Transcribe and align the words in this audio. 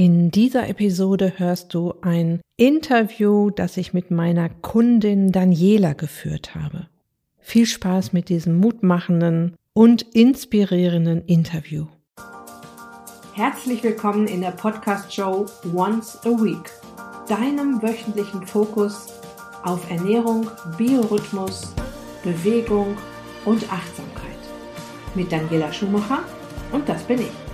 In 0.00 0.30
dieser 0.30 0.66
Episode 0.66 1.34
hörst 1.36 1.74
du 1.74 1.92
ein 2.00 2.40
Interview, 2.56 3.50
das 3.50 3.76
ich 3.76 3.92
mit 3.92 4.10
meiner 4.10 4.48
Kundin 4.48 5.30
Daniela 5.30 5.92
geführt 5.92 6.54
habe. 6.54 6.86
Viel 7.38 7.66
Spaß 7.66 8.14
mit 8.14 8.30
diesem 8.30 8.56
mutmachenden 8.56 9.56
und 9.74 10.00
inspirierenden 10.00 11.26
Interview. 11.26 11.84
Herzlich 13.34 13.82
willkommen 13.82 14.26
in 14.26 14.40
der 14.40 14.52
Podcast-Show 14.52 15.44
Once 15.74 16.18
a 16.24 16.30
Week, 16.30 16.70
deinem 17.28 17.82
wöchentlichen 17.82 18.46
Fokus 18.46 19.08
auf 19.64 19.90
Ernährung, 19.90 20.48
Biorhythmus, 20.78 21.74
Bewegung 22.24 22.96
und 23.44 23.70
Achtsamkeit. 23.70 24.30
Mit 25.14 25.30
Daniela 25.30 25.70
Schumacher 25.70 26.20
und 26.72 26.88
das 26.88 27.02
bin 27.02 27.20
ich. 27.20 27.49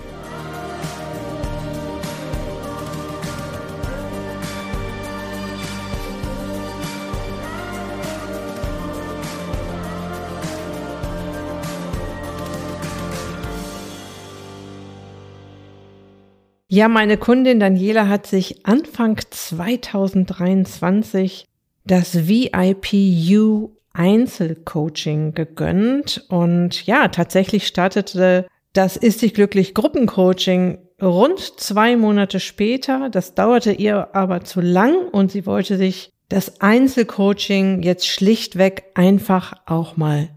Ja, 16.77 16.89
meine 16.89 17.17
Kundin 17.17 17.59
Daniela 17.59 18.07
hat 18.07 18.27
sich 18.27 18.67
Anfang 18.67 19.19
2023 19.31 21.47
das 21.87 22.29
VIPU 22.29 23.71
Einzelcoaching 23.95 25.33
gegönnt 25.33 26.27
und 26.29 26.85
ja, 26.85 27.09
tatsächlich 27.09 27.67
startete 27.67 28.47
das 28.75 28.99
Ist 28.99 29.23
dich 29.23 29.33
glücklich 29.33 29.73
Gruppencoaching 29.73 30.77
rund 31.01 31.41
zwei 31.59 31.97
Monate 31.97 32.41
später. 32.41 33.09
Das 33.09 33.35
dauerte 33.35 33.73
ihr 33.73 34.15
aber 34.15 34.45
zu 34.45 34.61
lang 34.61 34.97
und 35.13 35.33
sie 35.33 35.47
wollte 35.47 35.79
sich 35.79 36.11
das 36.29 36.61
Einzelcoaching 36.61 37.85
jetzt 37.85 38.07
schlichtweg 38.07 38.85
einfach 38.93 39.55
auch 39.65 39.97
mal 39.97 40.29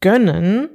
gönnen. 0.00 0.68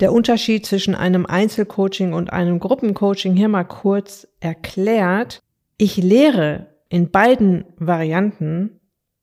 Der 0.00 0.12
Unterschied 0.12 0.64
zwischen 0.64 0.94
einem 0.94 1.26
Einzelcoaching 1.26 2.12
und 2.12 2.32
einem 2.32 2.60
Gruppencoaching 2.60 3.34
hier 3.34 3.48
mal 3.48 3.64
kurz 3.64 4.28
erklärt. 4.40 5.42
Ich 5.76 5.96
lehre 5.96 6.68
in 6.88 7.10
beiden 7.10 7.64
Varianten 7.76 8.80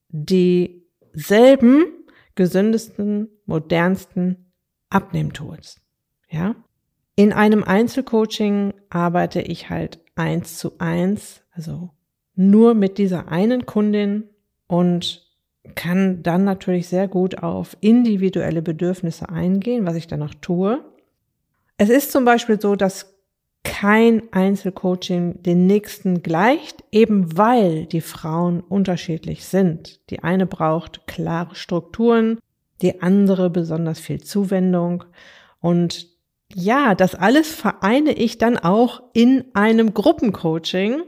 dieselben, 0.09 1.85
gesündesten, 2.35 3.29
modernsten 3.45 4.51
Abnehmtools. 4.89 5.81
Ja? 6.29 6.55
In 7.15 7.31
einem 7.31 7.63
Einzelcoaching 7.63 8.73
arbeite 8.89 9.41
ich 9.41 9.69
halt 9.69 9.99
eins 10.15 10.57
zu 10.57 10.73
eins, 10.79 11.43
also 11.51 11.91
nur 12.35 12.73
mit 12.73 12.97
dieser 12.97 13.29
einen 13.29 13.65
Kundin 13.65 14.29
und 14.67 15.24
kann 15.75 16.23
dann 16.23 16.43
natürlich 16.43 16.87
sehr 16.87 17.07
gut 17.07 17.41
auf 17.41 17.75
individuelle 17.81 18.61
Bedürfnisse 18.61 19.29
eingehen, 19.29 19.85
was 19.85 19.95
ich 19.95 20.07
dann 20.07 20.21
auch 20.23 20.33
tue. 20.41 20.83
Es 21.77 21.89
ist 21.89 22.11
zum 22.11 22.25
Beispiel 22.25 22.59
so, 22.59 22.75
dass 22.75 23.15
kein 23.63 24.21
Einzelcoaching 24.31 25.41
den 25.41 25.65
nächsten 25.65 26.21
gleicht, 26.21 26.83
eben 26.91 27.35
weil 27.37 27.87
die 27.87 28.01
Frauen 28.01 28.61
unterschiedlich 28.61 29.45
sind. 29.45 29.99
Die 30.11 30.19
eine 30.23 30.45
braucht 30.45 31.07
klare 31.07 31.55
Strukturen, 31.55 32.37
die 32.81 33.01
andere 33.01 33.49
besonders 33.49 33.99
viel 33.99 34.21
Zuwendung. 34.21 35.03
Und 35.59 36.07
ja, 36.53 36.95
das 36.95 37.15
alles 37.15 37.51
vereine 37.51 38.13
ich 38.13 38.37
dann 38.37 38.57
auch 38.57 39.01
in 39.13 39.45
einem 39.53 39.93
Gruppencoaching. 39.93 41.01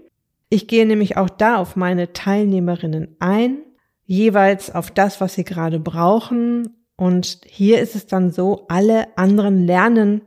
Ich 0.50 0.68
gehe 0.68 0.86
nämlich 0.86 1.16
auch 1.16 1.30
da 1.30 1.58
auf 1.58 1.76
meine 1.76 2.12
Teilnehmerinnen 2.12 3.16
ein 3.20 3.60
jeweils 4.08 4.74
auf 4.74 4.90
das, 4.90 5.22
was 5.22 5.36
sie 5.36 5.44
gerade 5.44 5.80
brauchen. 5.80 6.70
Und 6.96 7.42
hier 7.46 7.80
ist 7.80 7.94
es 7.94 8.08
dann 8.08 8.32
so, 8.32 8.66
alle 8.70 9.16
anderen 9.18 9.68
lernen 9.68 10.22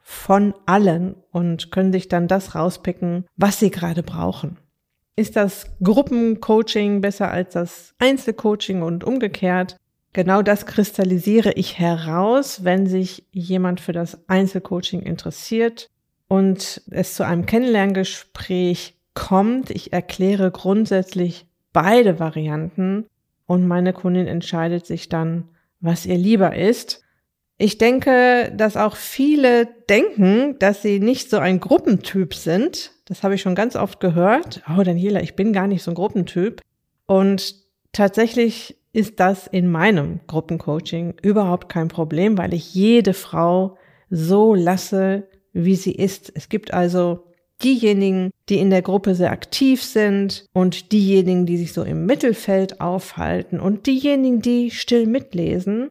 von 0.00 0.54
allen 0.66 1.14
und 1.30 1.70
können 1.70 1.92
sich 1.92 2.08
dann 2.08 2.26
das 2.26 2.54
rauspicken, 2.54 3.26
was 3.36 3.60
sie 3.60 3.70
gerade 3.70 4.02
brauchen. 4.02 4.56
Ist 5.14 5.36
das 5.36 5.66
Gruppencoaching 5.82 7.00
besser 7.00 7.30
als 7.30 7.52
das 7.52 7.94
Einzelcoaching 7.98 8.82
und 8.82 9.04
umgekehrt? 9.04 9.76
Genau 10.14 10.42
das 10.42 10.64
kristallisiere 10.64 11.52
ich 11.52 11.78
heraus, 11.78 12.64
wenn 12.64 12.86
sich 12.86 13.26
jemand 13.30 13.80
für 13.80 13.92
das 13.92 14.18
Einzelcoaching 14.28 15.02
interessiert 15.02 15.90
und 16.28 16.82
es 16.90 17.14
zu 17.14 17.26
einem 17.26 17.46
Kennenlerngespräch 17.46 18.96
kommt. 19.14 19.70
Ich 19.70 19.92
erkläre 19.92 20.50
grundsätzlich 20.50 21.46
beide 21.72 22.18
Varianten 22.18 23.06
und 23.48 23.66
meine 23.66 23.94
Kundin 23.94 24.28
entscheidet 24.28 24.86
sich 24.86 25.08
dann, 25.08 25.48
was 25.80 26.04
ihr 26.06 26.18
lieber 26.18 26.54
ist. 26.54 27.02
Ich 27.56 27.78
denke, 27.78 28.52
dass 28.54 28.76
auch 28.76 28.94
viele 28.94 29.66
denken, 29.88 30.56
dass 30.58 30.82
sie 30.82 31.00
nicht 31.00 31.30
so 31.30 31.38
ein 31.38 31.58
Gruppentyp 31.58 32.34
sind. 32.34 32.92
Das 33.06 33.22
habe 33.22 33.34
ich 33.34 33.40
schon 33.40 33.54
ganz 33.54 33.74
oft 33.74 34.00
gehört. 34.00 34.62
Oh, 34.68 34.82
Daniela, 34.82 35.22
ich 35.22 35.34
bin 35.34 35.54
gar 35.54 35.66
nicht 35.66 35.82
so 35.82 35.90
ein 35.90 35.94
Gruppentyp. 35.94 36.60
Und 37.06 37.56
tatsächlich 37.92 38.76
ist 38.92 39.18
das 39.18 39.46
in 39.46 39.70
meinem 39.70 40.20
Gruppencoaching 40.26 41.14
überhaupt 41.22 41.70
kein 41.70 41.88
Problem, 41.88 42.36
weil 42.36 42.52
ich 42.52 42.74
jede 42.74 43.14
Frau 43.14 43.78
so 44.10 44.54
lasse, 44.54 45.26
wie 45.54 45.76
sie 45.76 45.92
ist. 45.92 46.30
Es 46.34 46.50
gibt 46.50 46.74
also 46.74 47.27
diejenigen, 47.62 48.30
die 48.48 48.58
in 48.58 48.70
der 48.70 48.82
Gruppe 48.82 49.14
sehr 49.14 49.32
aktiv 49.32 49.82
sind 49.82 50.46
und 50.52 50.92
diejenigen, 50.92 51.46
die 51.46 51.56
sich 51.56 51.72
so 51.72 51.82
im 51.82 52.06
Mittelfeld 52.06 52.80
aufhalten 52.80 53.60
und 53.60 53.86
diejenigen, 53.86 54.40
die 54.40 54.70
still 54.70 55.06
mitlesen. 55.06 55.88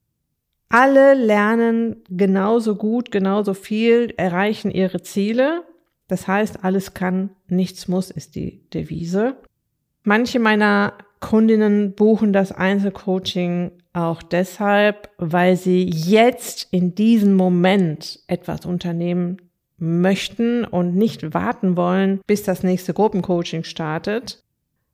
Alle 0.69 1.13
lernen 1.13 2.03
genauso 2.09 2.75
gut, 2.75 3.11
genauso 3.11 3.53
viel, 3.53 4.13
erreichen 4.17 4.71
ihre 4.71 5.01
Ziele. 5.01 5.63
Das 6.07 6.27
heißt, 6.27 6.63
alles 6.63 6.93
kann, 6.93 7.31
nichts 7.47 7.87
muss, 7.87 8.11
ist 8.11 8.35
die 8.35 8.61
Devise. 8.73 9.35
Manche 10.03 10.39
meiner 10.39 10.93
Kundinnen 11.19 11.93
buchen 11.93 12.31
das 12.31 12.51
Einzelcoaching 12.51 13.71
auch 13.93 14.21
deshalb, 14.21 15.09
weil 15.17 15.57
sie 15.57 15.83
jetzt 15.83 16.67
in 16.71 16.95
diesem 16.95 17.33
Moment 17.33 18.19
etwas 18.27 18.65
unternehmen 18.65 19.41
möchten 19.77 20.65
und 20.65 20.95
nicht 20.95 21.33
warten 21.33 21.77
wollen, 21.77 22.21
bis 22.27 22.43
das 22.43 22.63
nächste 22.63 22.93
Gruppencoaching 22.93 23.63
startet. 23.63 24.43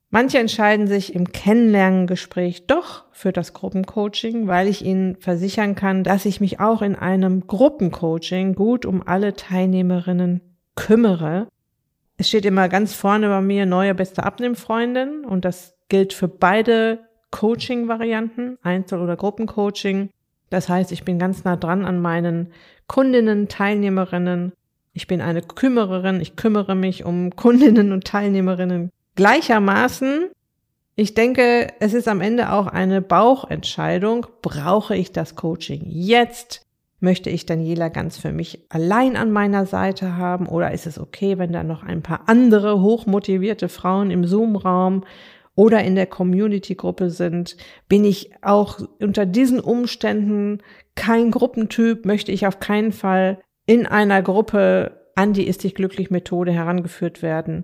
Manche 0.09 0.37
entscheiden 0.37 0.85
sich 0.85 1.15
im 1.15 1.31
Kennenlerngespräch 1.31 2.67
doch 2.67 3.05
für 3.11 3.31
das 3.31 3.53
Gruppencoaching, 3.53 4.45
weil 4.45 4.67
ich 4.67 4.85
ihnen 4.85 5.15
versichern 5.15 5.73
kann, 5.73 6.03
dass 6.03 6.25
ich 6.25 6.39
mich 6.39 6.59
auch 6.59 6.83
in 6.83 6.95
einem 6.95 7.47
Gruppencoaching 7.47 8.53
gut 8.53 8.85
um 8.85 9.01
alle 9.07 9.33
Teilnehmerinnen 9.33 10.41
kümmere. 10.75 11.47
Es 12.17 12.27
steht 12.27 12.45
immer 12.45 12.69
ganz 12.69 12.93
vorne 12.93 13.27
bei 13.27 13.41
mir 13.41 13.65
neue 13.65 13.95
beste 13.95 14.23
Abnehmfreundin 14.23 15.25
und 15.25 15.45
das 15.45 15.75
gilt 15.89 16.13
für 16.13 16.27
beide 16.27 16.99
Coaching-Varianten, 17.31 18.59
Einzel- 18.61 19.01
oder 19.01 19.15
Gruppencoaching. 19.15 20.11
Das 20.51 20.69
heißt, 20.69 20.91
ich 20.91 21.03
bin 21.03 21.17
ganz 21.17 21.43
nah 21.43 21.55
dran 21.55 21.85
an 21.85 21.99
meinen 21.99 22.53
Kundinnen, 22.85 23.47
Teilnehmerinnen 23.47 24.53
ich 24.93 25.07
bin 25.07 25.21
eine 25.21 25.41
Kümmererin, 25.41 26.21
ich 26.21 26.35
kümmere 26.35 26.75
mich 26.75 27.03
um 27.03 27.35
Kundinnen 27.35 27.91
und 27.91 28.05
Teilnehmerinnen 28.05 28.91
gleichermaßen. 29.15 30.29
Ich 30.95 31.15
denke, 31.15 31.67
es 31.79 31.93
ist 31.93 32.07
am 32.07 32.21
Ende 32.21 32.51
auch 32.51 32.67
eine 32.67 33.01
Bauchentscheidung. 33.01 34.27
Brauche 34.43 34.95
ich 34.95 35.11
das 35.11 35.35
Coaching 35.35 35.81
jetzt? 35.87 36.61
Möchte 36.99 37.29
ich 37.31 37.45
Daniela 37.45 37.89
ganz 37.89 38.17
für 38.17 38.31
mich 38.31 38.65
allein 38.69 39.17
an 39.17 39.31
meiner 39.31 39.65
Seite 39.65 40.15
haben? 40.15 40.47
Oder 40.47 40.71
ist 40.71 40.85
es 40.85 40.99
okay, 40.99 41.39
wenn 41.39 41.51
da 41.51 41.63
noch 41.63 41.83
ein 41.83 42.03
paar 42.03 42.29
andere 42.29 42.79
hochmotivierte 42.81 43.69
Frauen 43.69 44.11
im 44.11 44.25
Zoom-Raum 44.25 45.03
oder 45.55 45.83
in 45.83 45.95
der 45.95 46.05
Community-Gruppe 46.05 47.09
sind? 47.09 47.57
Bin 47.89 48.05
ich 48.05 48.31
auch 48.43 48.79
unter 48.99 49.25
diesen 49.25 49.59
Umständen 49.59 50.59
kein 50.95 51.31
Gruppentyp? 51.31 52.05
Möchte 52.05 52.31
ich 52.31 52.45
auf 52.45 52.59
keinen 52.59 52.91
Fall 52.91 53.39
in 53.65 53.85
einer 53.85 54.21
Gruppe 54.21 55.03
an 55.15 55.33
die 55.33 55.47
Ist 55.47 55.63
dich 55.63 55.75
glücklich 55.75 56.09
Methode 56.09 56.51
herangeführt 56.51 57.21
werden. 57.21 57.63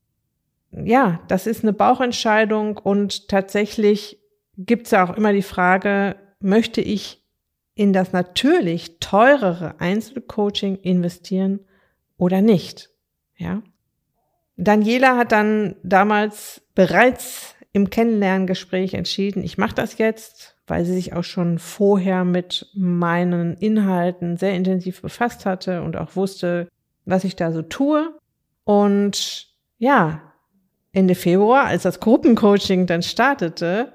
Ja, 0.72 1.20
das 1.28 1.48
ist 1.48 1.64
eine 1.64 1.74
Bauchentscheidung 1.74 2.78
und 2.78 3.28
tatsächlich 3.28 4.20
gibt 4.56 4.86
es 4.86 4.92
ja 4.92 5.04
auch 5.04 5.16
immer 5.16 5.34
die 5.34 5.42
Frage, 5.42 6.16
möchte 6.40 6.82
ich 6.82 7.24
in 7.74 7.94
das 7.94 8.12
natürlich 8.12 9.00
teurere 9.00 9.80
Einzelcoaching 9.80 10.76
investieren 10.78 11.62
oder 12.18 12.42
nicht? 12.42 12.92
Ja. 13.38 13.64
Daniela 14.58 15.18
hat 15.18 15.32
dann 15.32 15.76
damals 15.82 16.62
bereits 16.76 17.56
im 17.72 17.90
Kennenlerngespräch 17.90 18.94
entschieden, 18.94 19.44
ich 19.44 19.58
mache 19.58 19.76
das 19.76 19.98
jetzt, 19.98 20.58
weil 20.70 20.86
sie 20.86 20.94
sich 20.94 21.14
auch 21.14 21.24
schon 21.24 21.60
vorher 21.60 22.26
mit 22.26 22.70
meinen 22.74 23.56
Inhalten 23.56 24.38
sehr 24.38 24.54
intensiv 24.54 25.02
befasst 25.02 25.46
hatte 25.46 25.82
und 25.82 25.98
auch 25.98 26.16
wusste, 26.16 26.68
was 27.06 27.24
ich 27.24 27.36
da 27.36 27.52
so 27.52 27.62
tue. 27.62 28.14
Und 28.64 29.48
ja, 29.78 30.22
Ende 30.92 31.16
Februar, 31.16 31.66
als 31.66 31.84
das 31.84 32.00
Gruppencoaching 32.00 32.86
dann 32.88 33.04
startete, 33.04 33.94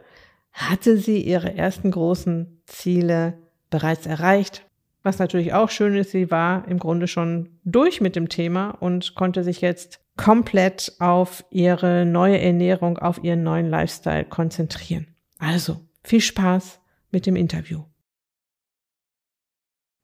hatte 0.52 0.96
sie 0.96 1.20
ihre 1.20 1.54
ersten 1.54 1.90
großen 1.90 2.62
Ziele 2.66 3.34
bereits 3.70 4.06
erreicht. 4.06 4.66
Was 5.02 5.18
natürlich 5.18 5.52
auch 5.52 5.68
schön 5.68 5.96
ist, 5.96 6.12
sie 6.12 6.30
war 6.30 6.66
im 6.68 6.78
Grunde 6.78 7.08
schon 7.08 7.58
durch 7.64 8.00
mit 8.00 8.16
dem 8.16 8.28
Thema 8.28 8.70
und 8.70 9.14
konnte 9.14 9.44
sich 9.44 9.60
jetzt 9.60 10.00
komplett 10.16 10.92
auf 11.00 11.44
ihre 11.50 12.06
neue 12.06 12.40
Ernährung, 12.40 12.98
auf 12.98 13.22
ihren 13.22 13.42
neuen 13.42 13.68
Lifestyle 13.68 14.24
konzentrieren. 14.24 15.08
Also 15.38 15.80
viel 16.04 16.20
Spaß 16.20 16.80
mit 17.10 17.26
dem 17.26 17.36
Interview. 17.36 17.82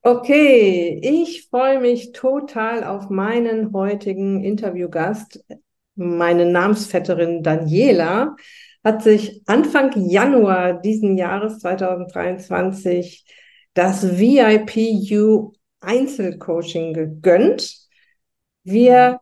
Okay, 0.03 0.99
ich 1.03 1.49
freue 1.51 1.79
mich 1.79 2.13
total 2.13 2.85
auf 2.85 3.11
meinen 3.11 3.75
heutigen 3.75 4.43
Interviewgast. 4.43 5.45
Meine 5.95 6.47
Namensvetterin 6.47 7.43
Daniela 7.43 8.35
hat 8.83 9.03
sich 9.03 9.43
Anfang 9.47 9.93
Januar 10.09 10.81
diesen 10.81 11.19
Jahres 11.19 11.59
2023 11.59 13.27
das 13.75 14.19
VIPU 14.19 15.53
Einzelcoaching 15.81 16.95
gegönnt. 16.95 17.77
Wir 18.65 19.21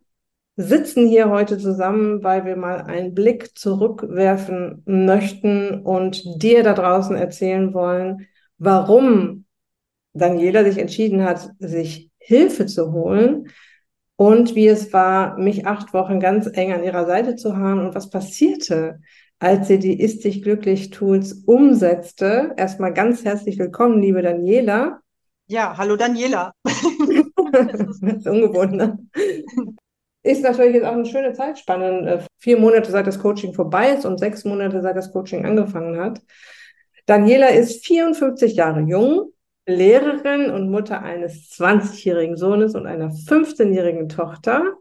sitzen 0.60 1.06
hier 1.06 1.31
heute 1.31 1.56
zusammen, 1.56 2.25
weil 2.25 2.44
wir 2.44 2.56
mal 2.56 2.82
einen 2.82 3.14
Blick 3.14 3.56
zurückwerfen 3.56 4.82
möchten 4.87 5.82
und 5.82 6.20
dir 6.43 6.64
da 6.64 6.75
draußen 6.75 7.14
erzählen 7.14 7.72
wollen, 7.72 8.26
warum 8.58 9.44
Daniela 10.14 10.64
sich 10.64 10.78
entschieden 10.78 11.22
hat, 11.22 11.52
sich 11.60 12.10
Hilfe 12.19 12.66
zu 12.66 12.93
holen 12.93 13.50
und 14.16 14.56
wie 14.56 14.66
es 14.66 14.93
war, 14.93 15.38
mich 15.38 15.64
acht 15.64 15.94
Wochen 15.94 16.19
ganz 16.19 16.50
eng 16.52 16.72
an 16.72 16.82
ihrer 16.82 17.06
Seite 17.06 17.37
zu 17.37 17.56
haben 17.56 17.87
und 17.87 17.94
was 17.94 18.11
passierte, 18.11 18.99
als 19.38 19.69
sie 19.69 19.78
die 19.78 20.00
Ist 20.00 20.25
dich 20.25 20.43
glücklich 20.43 20.90
Tools 20.90 21.44
umsetzte. 21.46 22.52
Erstmal 22.56 22.93
ganz 22.93 23.25
herzlich 23.25 23.61
willkommen, 23.61 24.02
liebe 24.02 24.22
Daniela. 24.22 24.99
Ja, 25.46 25.78
hallo 25.78 25.94
Daniela. 25.94 26.52
das 26.64 28.02
ist 28.02 28.26
ungewohnt, 28.26 28.72
ne? 28.72 28.99
Ist 30.28 30.42
natürlich 30.42 30.75
jetzt 30.75 30.84
auch 30.84 30.92
eine 30.92 31.06
schöne 31.06 31.32
Zeitspanne. 31.32 32.06
Äh, 32.06 32.19
vier 32.38 32.58
Monate 32.58 32.90
seit 32.90 33.06
das 33.06 33.19
Coaching 33.19 33.54
vorbei 33.54 33.92
ist 33.92 34.04
und 34.04 34.19
sechs 34.19 34.44
Monate 34.44 34.82
seit 34.82 34.94
das 34.94 35.10
Coaching 35.10 35.46
angefangen 35.46 35.98
hat. 35.98 36.20
Daniela 37.06 37.48
ist 37.48 37.86
54 37.86 38.54
Jahre 38.54 38.80
jung, 38.82 39.32
Lehrerin 39.64 40.50
und 40.50 40.70
Mutter 40.70 41.02
eines 41.02 41.50
20-jährigen 41.52 42.36
Sohnes 42.36 42.75
und 42.75 42.86
einer 42.86 43.08
15-jährigen 43.08 44.10
Tochter. 44.10 44.75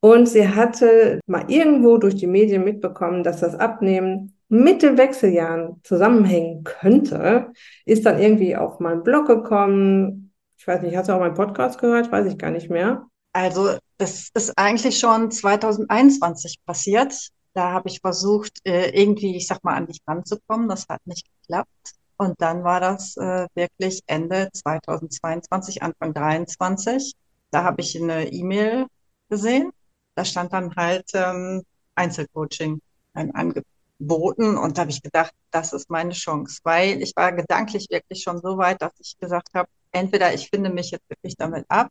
Und 0.00 0.28
sie 0.28 0.48
hatte 0.48 1.20
mal 1.26 1.44
irgendwo 1.46 1.96
durch 1.98 2.16
die 2.16 2.26
Medien 2.26 2.64
mitbekommen, 2.64 3.22
dass 3.22 3.38
das 3.38 3.54
Abnehmen 3.54 4.36
mit 4.48 4.82
den 4.82 4.98
Wechseljahren 4.98 5.80
zusammenhängen 5.84 6.64
könnte, 6.64 7.52
ist 7.84 8.04
dann 8.06 8.18
irgendwie 8.18 8.56
auf 8.56 8.80
meinen 8.80 9.04
Blog 9.04 9.28
gekommen. 9.28 10.32
Ich 10.58 10.66
weiß 10.66 10.82
nicht, 10.82 10.96
hast 10.96 11.08
du 11.08 11.12
auch 11.12 11.20
meinen 11.20 11.34
Podcast 11.34 11.80
gehört? 11.80 12.10
Weiß 12.10 12.26
ich 12.26 12.38
gar 12.38 12.50
nicht 12.50 12.70
mehr. 12.70 13.06
Also, 13.32 13.78
das 13.98 14.30
ist 14.34 14.58
eigentlich 14.58 14.98
schon 14.98 15.30
2021 15.30 16.58
passiert. 16.66 17.14
Da 17.54 17.72
habe 17.72 17.88
ich 17.88 18.00
versucht, 18.00 18.58
äh, 18.64 18.90
irgendwie, 18.90 19.36
ich 19.36 19.46
sag 19.46 19.62
mal, 19.62 19.74
an 19.74 19.86
dich 19.86 19.98
ranzukommen. 20.06 20.68
Das 20.68 20.86
hat 20.88 21.00
nicht 21.06 21.26
geklappt. 21.40 21.70
Und 22.16 22.40
dann 22.40 22.64
war 22.64 22.80
das 22.80 23.16
äh, 23.16 23.46
wirklich 23.54 24.02
Ende 24.06 24.50
2022, 24.52 25.82
Anfang 25.82 26.14
2023. 26.14 27.14
Da 27.50 27.64
habe 27.64 27.80
ich 27.80 28.00
eine 28.00 28.32
E-Mail 28.32 28.86
gesehen. 29.28 29.70
Da 30.14 30.24
stand 30.24 30.52
dann 30.52 30.74
halt 30.76 31.10
ähm, 31.14 31.62
Einzelcoaching 31.94 32.80
ein 33.14 33.34
angeboten 33.34 34.56
und 34.56 34.76
da 34.76 34.82
habe 34.82 34.90
ich 34.90 35.02
gedacht, 35.02 35.32
das 35.50 35.72
ist 35.72 35.88
meine 35.90 36.12
Chance, 36.12 36.60
weil 36.64 37.02
ich 37.02 37.12
war 37.16 37.32
gedanklich 37.32 37.86
wirklich 37.90 38.22
schon 38.22 38.40
so 38.40 38.58
weit, 38.58 38.82
dass 38.82 38.92
ich 38.98 39.16
gesagt 39.18 39.50
habe, 39.54 39.68
entweder 39.92 40.34
ich 40.34 40.48
finde 40.50 40.70
mich 40.70 40.90
jetzt 40.90 41.08
wirklich 41.08 41.36
damit 41.36 41.64
ab, 41.68 41.90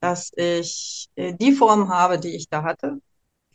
dass 0.00 0.30
ich 0.36 1.08
äh, 1.16 1.34
die 1.34 1.52
Form 1.52 1.88
habe, 1.88 2.18
die 2.18 2.34
ich 2.34 2.48
da 2.48 2.62
hatte, 2.62 3.00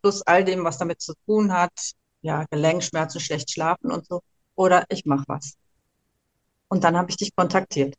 plus 0.01 0.21
all 0.23 0.43
dem, 0.43 0.63
was 0.63 0.77
damit 0.77 1.01
zu 1.01 1.13
tun 1.25 1.51
hat, 1.53 1.73
ja, 2.21 2.45
Gelenkschmerzen, 2.51 3.19
schlecht 3.19 3.51
schlafen 3.51 3.91
und 3.91 4.05
so, 4.05 4.21
oder 4.55 4.85
ich 4.89 5.05
mache 5.05 5.25
was. 5.27 5.55
Und 6.67 6.83
dann 6.83 6.97
habe 6.97 7.09
ich 7.09 7.17
dich 7.17 7.35
kontaktiert. 7.35 7.95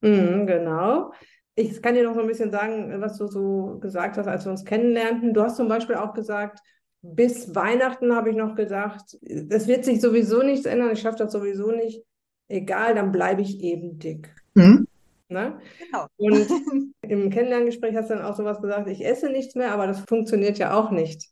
Mhm, 0.00 0.46
genau. 0.46 1.12
Ich 1.54 1.82
kann 1.82 1.94
dir 1.94 2.04
noch 2.04 2.14
so 2.14 2.20
ein 2.20 2.26
bisschen 2.26 2.50
sagen, 2.50 3.00
was 3.00 3.18
du 3.18 3.26
so 3.26 3.78
gesagt 3.80 4.16
hast, 4.16 4.26
als 4.26 4.44
wir 4.44 4.52
uns 4.52 4.64
kennenlernten. 4.64 5.34
Du 5.34 5.42
hast 5.42 5.56
zum 5.56 5.68
Beispiel 5.68 5.96
auch 5.96 6.14
gesagt, 6.14 6.60
bis 7.02 7.54
Weihnachten 7.54 8.14
habe 8.14 8.30
ich 8.30 8.36
noch 8.36 8.54
gedacht, 8.54 9.18
das 9.20 9.66
wird 9.66 9.84
sich 9.84 10.00
sowieso 10.00 10.42
nichts 10.42 10.66
ändern, 10.66 10.92
ich 10.92 11.00
schaffe 11.00 11.18
das 11.18 11.32
sowieso 11.32 11.72
nicht. 11.72 12.02
Egal, 12.48 12.94
dann 12.94 13.12
bleibe 13.12 13.42
ich 13.42 13.60
eben 13.60 13.98
dick. 13.98 14.34
Mhm. 14.54 14.86
Ne? 15.32 15.58
Genau. 15.78 16.06
Und 16.16 16.46
im 17.02 17.30
Kennenlerngespräch 17.30 17.96
hast 17.96 18.10
du 18.10 18.14
dann 18.14 18.24
auch 18.24 18.36
sowas 18.36 18.60
gesagt, 18.60 18.88
ich 18.88 19.04
esse 19.04 19.30
nichts 19.30 19.54
mehr, 19.54 19.72
aber 19.72 19.86
das 19.86 20.00
funktioniert 20.00 20.58
ja 20.58 20.74
auch 20.74 20.90
nicht. 20.90 21.28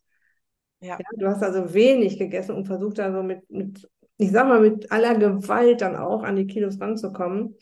Ja. 0.80 0.96
ja 0.98 1.06
du 1.16 1.26
hast 1.26 1.42
also 1.42 1.74
wenig 1.74 2.18
gegessen 2.18 2.54
und 2.54 2.66
versucht 2.66 2.98
da 2.98 3.12
so 3.12 3.22
mit, 3.22 3.48
mit 3.50 3.88
ich 4.16 4.32
sag 4.32 4.48
mal, 4.48 4.60
mit 4.60 4.90
aller 4.92 5.14
Gewalt 5.14 5.80
dann 5.80 5.96
auch 5.96 6.22
an 6.22 6.36
die 6.36 6.46
Kilos 6.46 6.80
ranzukommen. 6.80 7.56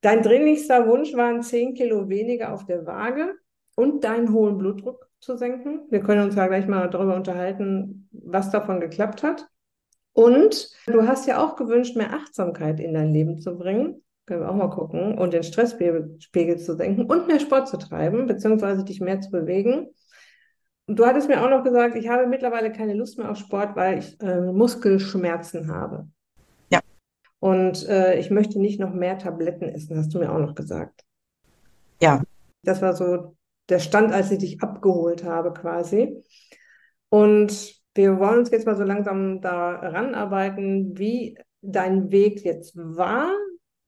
Dein 0.00 0.22
dringlichster 0.22 0.88
Wunsch 0.88 1.14
waren 1.14 1.42
10 1.42 1.74
Kilo 1.74 2.08
weniger 2.08 2.52
auf 2.52 2.64
der 2.66 2.86
Waage 2.86 3.34
und 3.76 4.02
deinen 4.02 4.32
hohen 4.32 4.58
Blutdruck 4.58 5.08
zu 5.20 5.36
senken. 5.36 5.82
Wir 5.90 6.00
können 6.00 6.24
uns 6.24 6.34
ja 6.34 6.48
gleich 6.48 6.66
mal 6.66 6.90
darüber 6.90 7.14
unterhalten, 7.14 8.08
was 8.10 8.50
davon 8.50 8.80
geklappt 8.80 9.22
hat. 9.22 9.46
Und 10.12 10.70
du 10.86 11.06
hast 11.06 11.26
ja 11.26 11.42
auch 11.42 11.56
gewünscht, 11.56 11.96
mehr 11.96 12.12
Achtsamkeit 12.12 12.80
in 12.80 12.94
dein 12.94 13.12
Leben 13.12 13.38
zu 13.38 13.56
bringen. 13.56 14.02
Können 14.26 14.40
wir 14.42 14.50
auch 14.50 14.54
mal 14.54 14.70
gucken. 14.70 15.18
Und 15.18 15.32
den 15.32 15.42
Stresspegel 15.42 16.58
zu 16.58 16.76
senken 16.76 17.06
und 17.06 17.26
mehr 17.26 17.40
Sport 17.40 17.68
zu 17.68 17.76
treiben, 17.76 18.26
beziehungsweise 18.26 18.84
dich 18.84 19.00
mehr 19.00 19.20
zu 19.20 19.30
bewegen. 19.30 19.88
Du 20.86 21.06
hattest 21.06 21.28
mir 21.28 21.42
auch 21.42 21.50
noch 21.50 21.64
gesagt, 21.64 21.96
ich 21.96 22.08
habe 22.08 22.26
mittlerweile 22.26 22.72
keine 22.72 22.94
Lust 22.94 23.18
mehr 23.18 23.30
auf 23.30 23.36
Sport, 23.36 23.76
weil 23.76 23.98
ich 23.98 24.20
äh, 24.20 24.40
Muskelschmerzen 24.40 25.72
habe. 25.72 26.08
Ja. 26.70 26.80
Und 27.40 27.88
äh, 27.88 28.18
ich 28.18 28.30
möchte 28.30 28.60
nicht 28.60 28.80
noch 28.80 28.92
mehr 28.92 29.18
Tabletten 29.18 29.68
essen, 29.68 29.96
hast 29.96 30.12
du 30.12 30.18
mir 30.18 30.32
auch 30.32 30.38
noch 30.38 30.54
gesagt. 30.54 31.04
Ja. 32.00 32.22
Das 32.64 32.82
war 32.82 32.94
so 32.94 33.36
der 33.68 33.78
Stand, 33.78 34.12
als 34.12 34.30
ich 34.30 34.38
dich 34.38 34.62
abgeholt 34.62 35.24
habe, 35.24 35.52
quasi. 35.52 36.22
Und 37.08 37.80
wir 37.94 38.18
wollen 38.18 38.40
uns 38.40 38.50
jetzt 38.50 38.66
mal 38.66 38.76
so 38.76 38.84
langsam 38.84 39.40
daran 39.40 40.14
arbeiten, 40.14 40.98
wie 40.98 41.38
dein 41.60 42.10
Weg 42.10 42.44
jetzt 42.44 42.76
war 42.76 43.32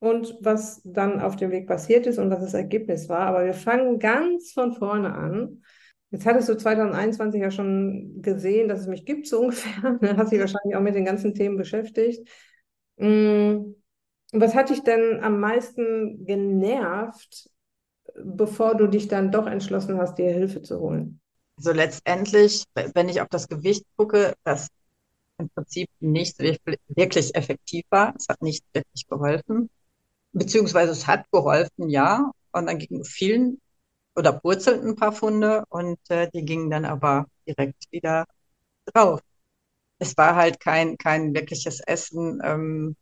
und 0.04 0.36
was 0.40 0.80
dann 0.84 1.20
auf 1.20 1.36
dem 1.36 1.50
Weg 1.50 1.66
passiert 1.66 2.06
ist 2.06 2.18
und 2.18 2.30
was 2.30 2.40
das 2.40 2.54
Ergebnis 2.54 3.08
war. 3.08 3.20
Aber 3.20 3.44
wir 3.44 3.54
fangen 3.54 3.98
ganz 3.98 4.52
von 4.52 4.72
vorne 4.72 5.14
an. 5.14 5.62
Jetzt 6.10 6.26
hattest 6.26 6.48
du 6.48 6.56
2021 6.56 7.40
ja 7.40 7.50
schon 7.50 8.20
gesehen, 8.22 8.68
dass 8.68 8.80
es 8.80 8.86
mich 8.86 9.04
gibt, 9.04 9.26
so 9.26 9.40
ungefähr. 9.42 9.98
Du 10.00 10.16
hast 10.16 10.32
dich 10.32 10.40
wahrscheinlich 10.40 10.76
auch 10.76 10.82
mit 10.82 10.94
den 10.94 11.04
ganzen 11.04 11.34
Themen 11.34 11.56
beschäftigt. 11.56 12.28
Mm, 12.96 13.74
was 14.32 14.54
hat 14.54 14.70
dich 14.70 14.82
denn 14.82 15.20
am 15.22 15.40
meisten 15.40 16.24
genervt, 16.26 17.50
bevor 18.22 18.76
du 18.76 18.86
dich 18.86 19.08
dann 19.08 19.32
doch 19.32 19.46
entschlossen 19.46 19.98
hast, 19.98 20.18
dir 20.18 20.30
Hilfe 20.30 20.62
zu 20.62 20.80
holen? 20.80 21.20
Also 21.56 21.72
letztendlich, 21.72 22.64
wenn 22.94 23.08
ich 23.08 23.20
auf 23.20 23.28
das 23.28 23.48
Gewicht 23.48 23.84
gucke, 23.96 24.34
das 24.44 24.68
im 25.38 25.48
Prinzip 25.50 25.88
nicht 26.00 26.38
wirklich 26.38 27.34
effektiv 27.34 27.84
war. 27.90 28.14
Es 28.16 28.26
hat 28.28 28.42
nicht 28.42 28.64
wirklich 28.72 29.06
geholfen. 29.08 29.70
Beziehungsweise 30.34 30.92
es 30.92 31.06
hat 31.06 31.30
geholfen, 31.32 31.90
ja. 31.90 32.30
Und 32.52 32.66
dann 32.66 32.78
ging 32.78 33.04
vielen 33.04 33.60
oder 34.16 34.32
purzelten 34.32 34.90
ein 34.90 34.96
paar 34.96 35.12
Funde 35.12 35.64
und 35.70 35.98
äh, 36.10 36.30
die 36.34 36.44
gingen 36.44 36.70
dann 36.70 36.84
aber 36.84 37.26
direkt 37.48 37.84
wieder 37.92 38.26
drauf. 38.86 39.20
Es 39.98 40.16
war 40.16 40.36
halt 40.36 40.60
kein, 40.60 40.98
kein 40.98 41.34
wirkliches 41.34 41.80
Essen, 41.80 42.40
ähm, 42.44 42.96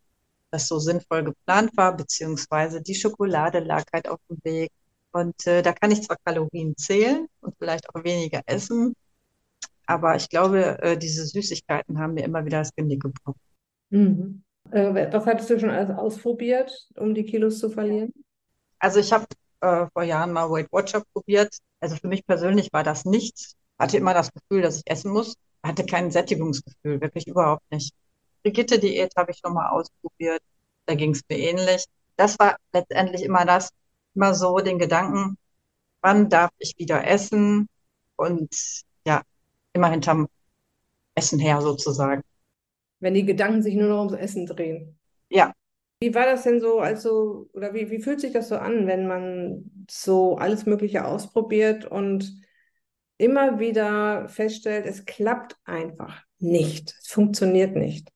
das 0.51 0.67
so 0.67 0.79
sinnvoll 0.79 1.23
geplant 1.25 1.75
war, 1.77 1.97
beziehungsweise 1.97 2.81
die 2.81 2.95
Schokolade 2.95 3.59
lag 3.59 3.85
halt 3.93 4.07
auf 4.09 4.19
dem 4.29 4.39
Weg. 4.43 4.71
Und 5.11 5.47
äh, 5.47 5.61
da 5.63 5.73
kann 5.73 5.91
ich 5.91 6.03
zwar 6.03 6.17
Kalorien 6.25 6.75
zählen 6.77 7.27
und 7.41 7.55
vielleicht 7.59 7.89
auch 7.89 8.03
weniger 8.03 8.41
essen, 8.47 8.95
aber 9.85 10.15
ich 10.15 10.29
glaube, 10.29 10.81
äh, 10.81 10.97
diese 10.97 11.25
Süßigkeiten 11.25 11.99
haben 11.99 12.13
mir 12.13 12.23
immer 12.23 12.45
wieder 12.45 12.59
das 12.59 12.73
Genick 12.75 13.01
gebrochen. 13.01 13.39
Mhm. 13.89 14.42
Äh, 14.73 15.13
was 15.13 15.25
hattest 15.27 15.49
du 15.51 15.59
schon 15.59 15.69
alles 15.69 15.95
ausprobiert, 15.95 16.87
um 16.95 17.13
die 17.13 17.23
Kilos 17.23 17.59
zu 17.59 17.69
verlieren? 17.69 18.11
Also 18.79 18.99
ich 18.99 19.13
habe 19.13 19.25
äh, 19.61 19.85
vor 19.93 20.03
Jahren 20.03 20.33
mal 20.33 20.49
Weight 20.49 20.71
Watcher 20.71 21.03
probiert. 21.13 21.55
Also 21.79 21.95
für 21.95 22.07
mich 22.07 22.25
persönlich 22.25 22.73
war 22.73 22.83
das 22.83 23.05
nichts. 23.05 23.55
Hatte 23.77 23.97
immer 23.97 24.13
das 24.15 24.31
Gefühl, 24.33 24.63
dass 24.63 24.77
ich 24.77 24.83
essen 24.87 25.11
muss. 25.11 25.35
Hatte 25.63 25.85
kein 25.85 26.09
Sättigungsgefühl, 26.09 26.99
wirklich 27.01 27.27
überhaupt 27.27 27.63
nicht. 27.71 27.93
Brigitte-Diät 28.41 29.13
habe 29.15 29.31
ich 29.31 29.37
schon 29.37 29.53
mal 29.53 29.69
ausprobiert. 29.69 30.41
Da 30.87 30.95
ging 30.95 31.11
es 31.11 31.21
mir 31.29 31.37
ähnlich. 31.37 31.85
Das 32.15 32.37
war 32.39 32.57
letztendlich 32.73 33.23
immer 33.23 33.45
das, 33.45 33.69
immer 34.15 34.33
so 34.33 34.57
den 34.57 34.79
Gedanken, 34.79 35.37
wann 36.01 36.29
darf 36.29 36.51
ich 36.57 36.73
wieder 36.77 37.07
essen? 37.07 37.69
Und 38.15 38.53
ja, 39.05 39.21
immer 39.73 39.89
hinterm 39.89 40.27
Essen 41.15 41.39
her 41.39 41.61
sozusagen. 41.61 42.23
Wenn 43.03 43.13
die 43.13 43.25
Gedanken 43.25 43.61
sich 43.61 43.75
nur 43.75 43.89
noch 43.89 43.99
ums 43.99 44.13
Essen 44.13 44.45
drehen. 44.45 44.97
Ja. 45.29 45.51
Wie 45.99 46.15
war 46.15 46.25
das 46.25 46.43
denn 46.43 46.61
so, 46.61 46.79
also, 46.79 47.49
oder 47.53 47.73
wie, 47.73 47.91
wie 47.91 47.99
fühlt 47.99 48.21
sich 48.21 48.31
das 48.31 48.47
so 48.47 48.55
an, 48.55 48.87
wenn 48.87 49.07
man 49.07 49.85
so 49.91 50.37
alles 50.37 50.65
Mögliche 50.65 51.05
ausprobiert 51.05 51.83
und 51.85 52.41
immer 53.17 53.59
wieder 53.59 54.29
feststellt, 54.29 54.85
es 54.85 55.05
klappt 55.05 55.57
einfach 55.65 56.23
nicht. 56.39 56.95
Es 57.01 57.09
funktioniert 57.09 57.75
nicht. 57.75 58.07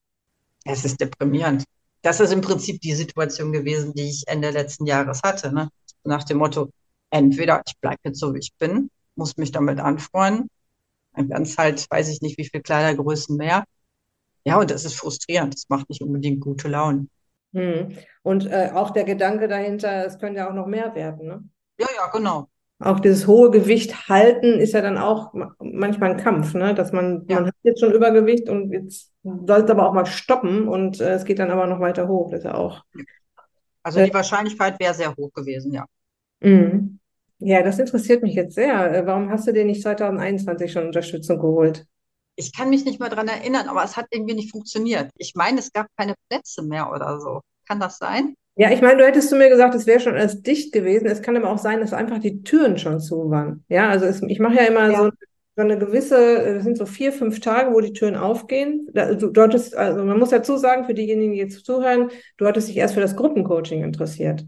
Es 0.64 0.86
ist 0.86 1.02
deprimierend. 1.02 1.66
Das 2.02 2.22
ist 2.22 2.32
im 2.32 2.42
Prinzip 2.42 2.80
die 2.80 2.94
Situation 2.94 3.52
gewesen, 3.52 3.94
die 3.94 4.10
ich 4.10 4.24
Ende 4.28 4.52
letzten 4.52 4.86
Jahres 4.86 5.22
hatte. 5.22 5.54
Ne? 5.54 5.70
Nach 6.06 6.24
dem 6.24 6.38
Motto, 6.38 6.70
entweder 7.10 7.62
ich 7.68 7.78
bleibe 7.80 8.00
jetzt 8.06 8.20
so, 8.20 8.34
wie 8.34 8.40
ich 8.40 8.54
bin, 8.58 8.90
muss 9.16 9.36
mich 9.36 9.52
damit 9.52 9.80
anfreunden, 9.80 10.48
dann 11.14 11.30
werden 11.30 11.44
es 11.44 11.58
halt, 11.58 11.86
weiß 11.90 12.08
ich 12.08 12.22
nicht, 12.22 12.38
wie 12.38 12.48
viel 12.48 12.62
Kleidergrößen 12.62 13.36
mehr. 13.36 13.66
Ja, 14.48 14.60
und 14.60 14.72
das 14.72 14.86
ist 14.86 14.96
frustrierend. 14.96 15.54
Das 15.54 15.66
macht 15.68 15.90
nicht 15.90 16.02
unbedingt 16.02 16.40
gute 16.40 16.70
Laune. 16.70 17.08
Hm. 17.54 17.90
Und 18.24 18.46
äh, 18.46 18.72
auch 18.74 18.92
der 18.92 19.04
Gedanke 19.04 19.50
dahinter, 19.50 20.06
es 20.06 20.20
könnte 20.20 20.40
ja 20.40 20.50
auch 20.50 20.54
noch 20.54 20.68
mehr 20.68 20.96
werden, 20.96 21.28
ne? 21.28 21.44
Ja, 21.78 21.88
ja, 21.94 22.08
genau. 22.14 22.48
Auch 22.80 23.02
dieses 23.02 23.28
hohe 23.28 23.52
Gewicht 23.52 24.08
halten 24.08 24.60
ist 24.60 24.72
ja 24.74 24.82
dann 24.82 24.98
auch 24.98 25.34
manchmal 25.60 26.12
ein 26.12 26.18
Kampf, 26.18 26.54
ne? 26.54 26.74
Dass 26.74 26.94
man, 26.94 27.26
ja. 27.28 27.42
man 27.42 27.48
hat 27.48 27.56
jetzt 27.64 27.82
schon 27.82 27.92
Übergewicht 27.92 28.48
und 28.48 28.72
jetzt 28.72 29.12
soll 29.24 29.64
es 29.64 29.70
aber 29.70 29.86
auch 29.86 29.94
mal 29.94 30.06
stoppen 30.06 30.70
und 30.70 31.02
äh, 31.02 31.16
es 31.16 31.26
geht 31.26 31.40
dann 31.40 31.52
aber 31.52 31.68
noch 31.68 31.82
weiter 31.82 32.08
hoch. 32.08 32.32
Das 32.32 32.40
ist 32.40 32.46
ja 32.46 32.54
auch. 32.54 32.84
Also 33.84 34.02
die 34.02 34.14
Wahrscheinlichkeit 34.14 34.80
wäre 34.80 34.94
sehr 34.94 35.14
hoch 35.14 35.34
gewesen, 35.34 35.74
ja. 35.74 35.86
Mhm. 36.40 37.00
Ja, 37.40 37.64
das 37.64 37.80
interessiert 37.80 38.24
mich 38.24 38.36
jetzt 38.36 38.56
sehr. 38.56 38.94
Äh, 38.94 39.06
warum 39.06 39.30
hast 39.30 39.46
du 39.46 39.52
dir 39.52 39.66
nicht 39.66 39.82
2021 39.82 40.72
schon 40.72 40.86
Unterstützung 40.86 41.38
geholt? 41.38 41.86
Ich 42.38 42.56
kann 42.56 42.70
mich 42.70 42.86
nicht 42.86 43.00
mehr 43.00 43.10
dran 43.10 43.28
erinnern, 43.28 43.68
aber 43.68 43.84
es 43.84 43.98
hat 43.98 44.06
irgendwie 44.12 44.36
nicht 44.36 44.52
funktioniert. 44.52 45.10
Ich 45.18 45.34
meine, 45.36 45.60
es 45.60 45.74
gab 45.74 45.88
keine 45.98 46.14
Plätze 46.30 46.64
mehr 46.64 46.92
oder 46.94 47.20
so. 47.20 47.42
Kann 47.68 47.80
das 47.80 47.98
sein? 47.98 48.36
Ja, 48.56 48.72
ich 48.72 48.82
meine, 48.82 48.98
du 48.98 49.06
hättest 49.06 49.30
zu 49.30 49.36
mir 49.36 49.50
gesagt, 49.50 49.76
es 49.76 49.86
wäre 49.86 50.00
schon 50.00 50.16
alles 50.16 50.42
dicht 50.42 50.72
gewesen. 50.72 51.06
Es 51.08 51.22
kann 51.22 51.36
aber 51.36 51.52
auch 51.52 51.58
sein, 51.58 51.80
dass 51.80 51.94
einfach 51.94 52.20
die 52.20 52.44
Türen 52.44 52.78
schon 52.78 53.00
zu 53.00 53.30
waren. 53.30 53.64
Ja, 53.70 53.90
also 53.90 54.06
es, 54.06 54.22
ich 54.24 54.40
mache 54.40 54.56
ja 54.56 54.64
immer 54.64 54.92
ja. 54.92 54.98
So, 54.98 55.12
so, 55.56 55.62
eine 55.62 55.78
gewisse, 55.78 56.56
das 56.56 56.64
sind 56.64 56.78
so 56.78 56.86
vier, 56.86 57.12
fünf 57.12 57.40
Tage, 57.40 57.74
wo 57.74 57.82
die 57.82 57.94
Türen 57.94 58.16
aufgehen. 58.16 58.88
Du, 58.94 59.32
du 59.32 59.42
hattest, 59.42 59.76
also 59.76 60.04
man 60.04 60.18
muss 60.18 60.30
dazu 60.30 60.58
sagen, 60.58 60.86
für 60.86 60.94
diejenigen, 60.96 61.34
die 61.34 61.40
jetzt 61.40 61.66
zuhören, 61.66 62.10
du 62.38 62.46
hattest 62.46 62.68
dich 62.68 62.78
erst 62.78 62.96
für 62.96 63.02
das 63.02 63.16
Gruppencoaching 63.16 63.84
interessiert. 63.84 64.46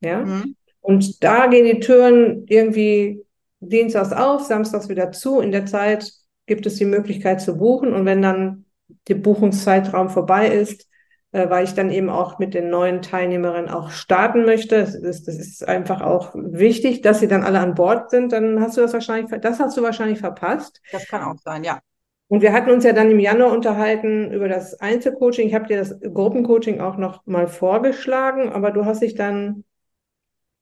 Ja. 0.00 0.24
Mhm. 0.24 0.56
Und 0.80 1.22
da 1.22 1.46
gehen 1.46 1.64
die 1.64 1.80
Türen 1.80 2.44
irgendwie 2.48 3.22
dienstags 3.60 4.12
auf, 4.12 4.42
samstags 4.42 4.88
wieder 4.88 5.12
zu. 5.12 5.40
In 5.40 5.52
der 5.52 5.66
Zeit 5.66 6.10
gibt 6.46 6.66
es 6.66 6.76
die 6.76 6.84
Möglichkeit 6.84 7.40
zu 7.40 7.56
buchen. 7.56 7.92
Und 7.92 8.06
wenn 8.06 8.22
dann 8.22 8.64
der 9.08 9.16
Buchungszeitraum 9.16 10.10
vorbei 10.10 10.48
ist, 10.48 10.88
äh, 11.32 11.48
weil 11.48 11.64
ich 11.64 11.74
dann 11.74 11.90
eben 11.90 12.10
auch 12.10 12.38
mit 12.38 12.54
den 12.54 12.68
neuen 12.68 13.00
Teilnehmerinnen 13.00 13.70
auch 13.70 13.90
starten 13.90 14.44
möchte. 14.44 14.78
Das 14.80 14.94
ist, 14.94 15.26
das 15.28 15.36
ist 15.36 15.66
einfach 15.66 16.02
auch 16.02 16.34
wichtig, 16.34 17.00
dass 17.00 17.20
sie 17.20 17.28
dann 17.28 17.42
alle 17.42 17.60
an 17.60 17.74
Bord 17.74 18.10
sind. 18.10 18.32
Dann 18.32 18.60
hast 18.60 18.76
du 18.76 18.82
das 18.82 18.92
wahrscheinlich, 18.92 19.40
das 19.40 19.58
hast 19.58 19.76
du 19.76 19.82
wahrscheinlich 19.82 20.18
verpasst. 20.18 20.80
Das 20.92 21.08
kann 21.08 21.22
auch 21.22 21.38
sein, 21.38 21.64
ja. 21.64 21.80
Und 22.28 22.40
wir 22.40 22.52
hatten 22.52 22.70
uns 22.70 22.84
ja 22.84 22.92
dann 22.92 23.10
im 23.10 23.18
Januar 23.18 23.52
unterhalten 23.52 24.30
über 24.30 24.48
das 24.48 24.80
Einzelcoaching. 24.80 25.48
Ich 25.48 25.54
habe 25.54 25.66
dir 25.66 25.76
das 25.76 25.98
Gruppencoaching 26.00 26.80
auch 26.80 26.96
noch 26.96 27.26
mal 27.26 27.46
vorgeschlagen, 27.46 28.50
aber 28.50 28.70
du 28.70 28.84
hast 28.84 29.02
dich 29.02 29.14
dann 29.14 29.64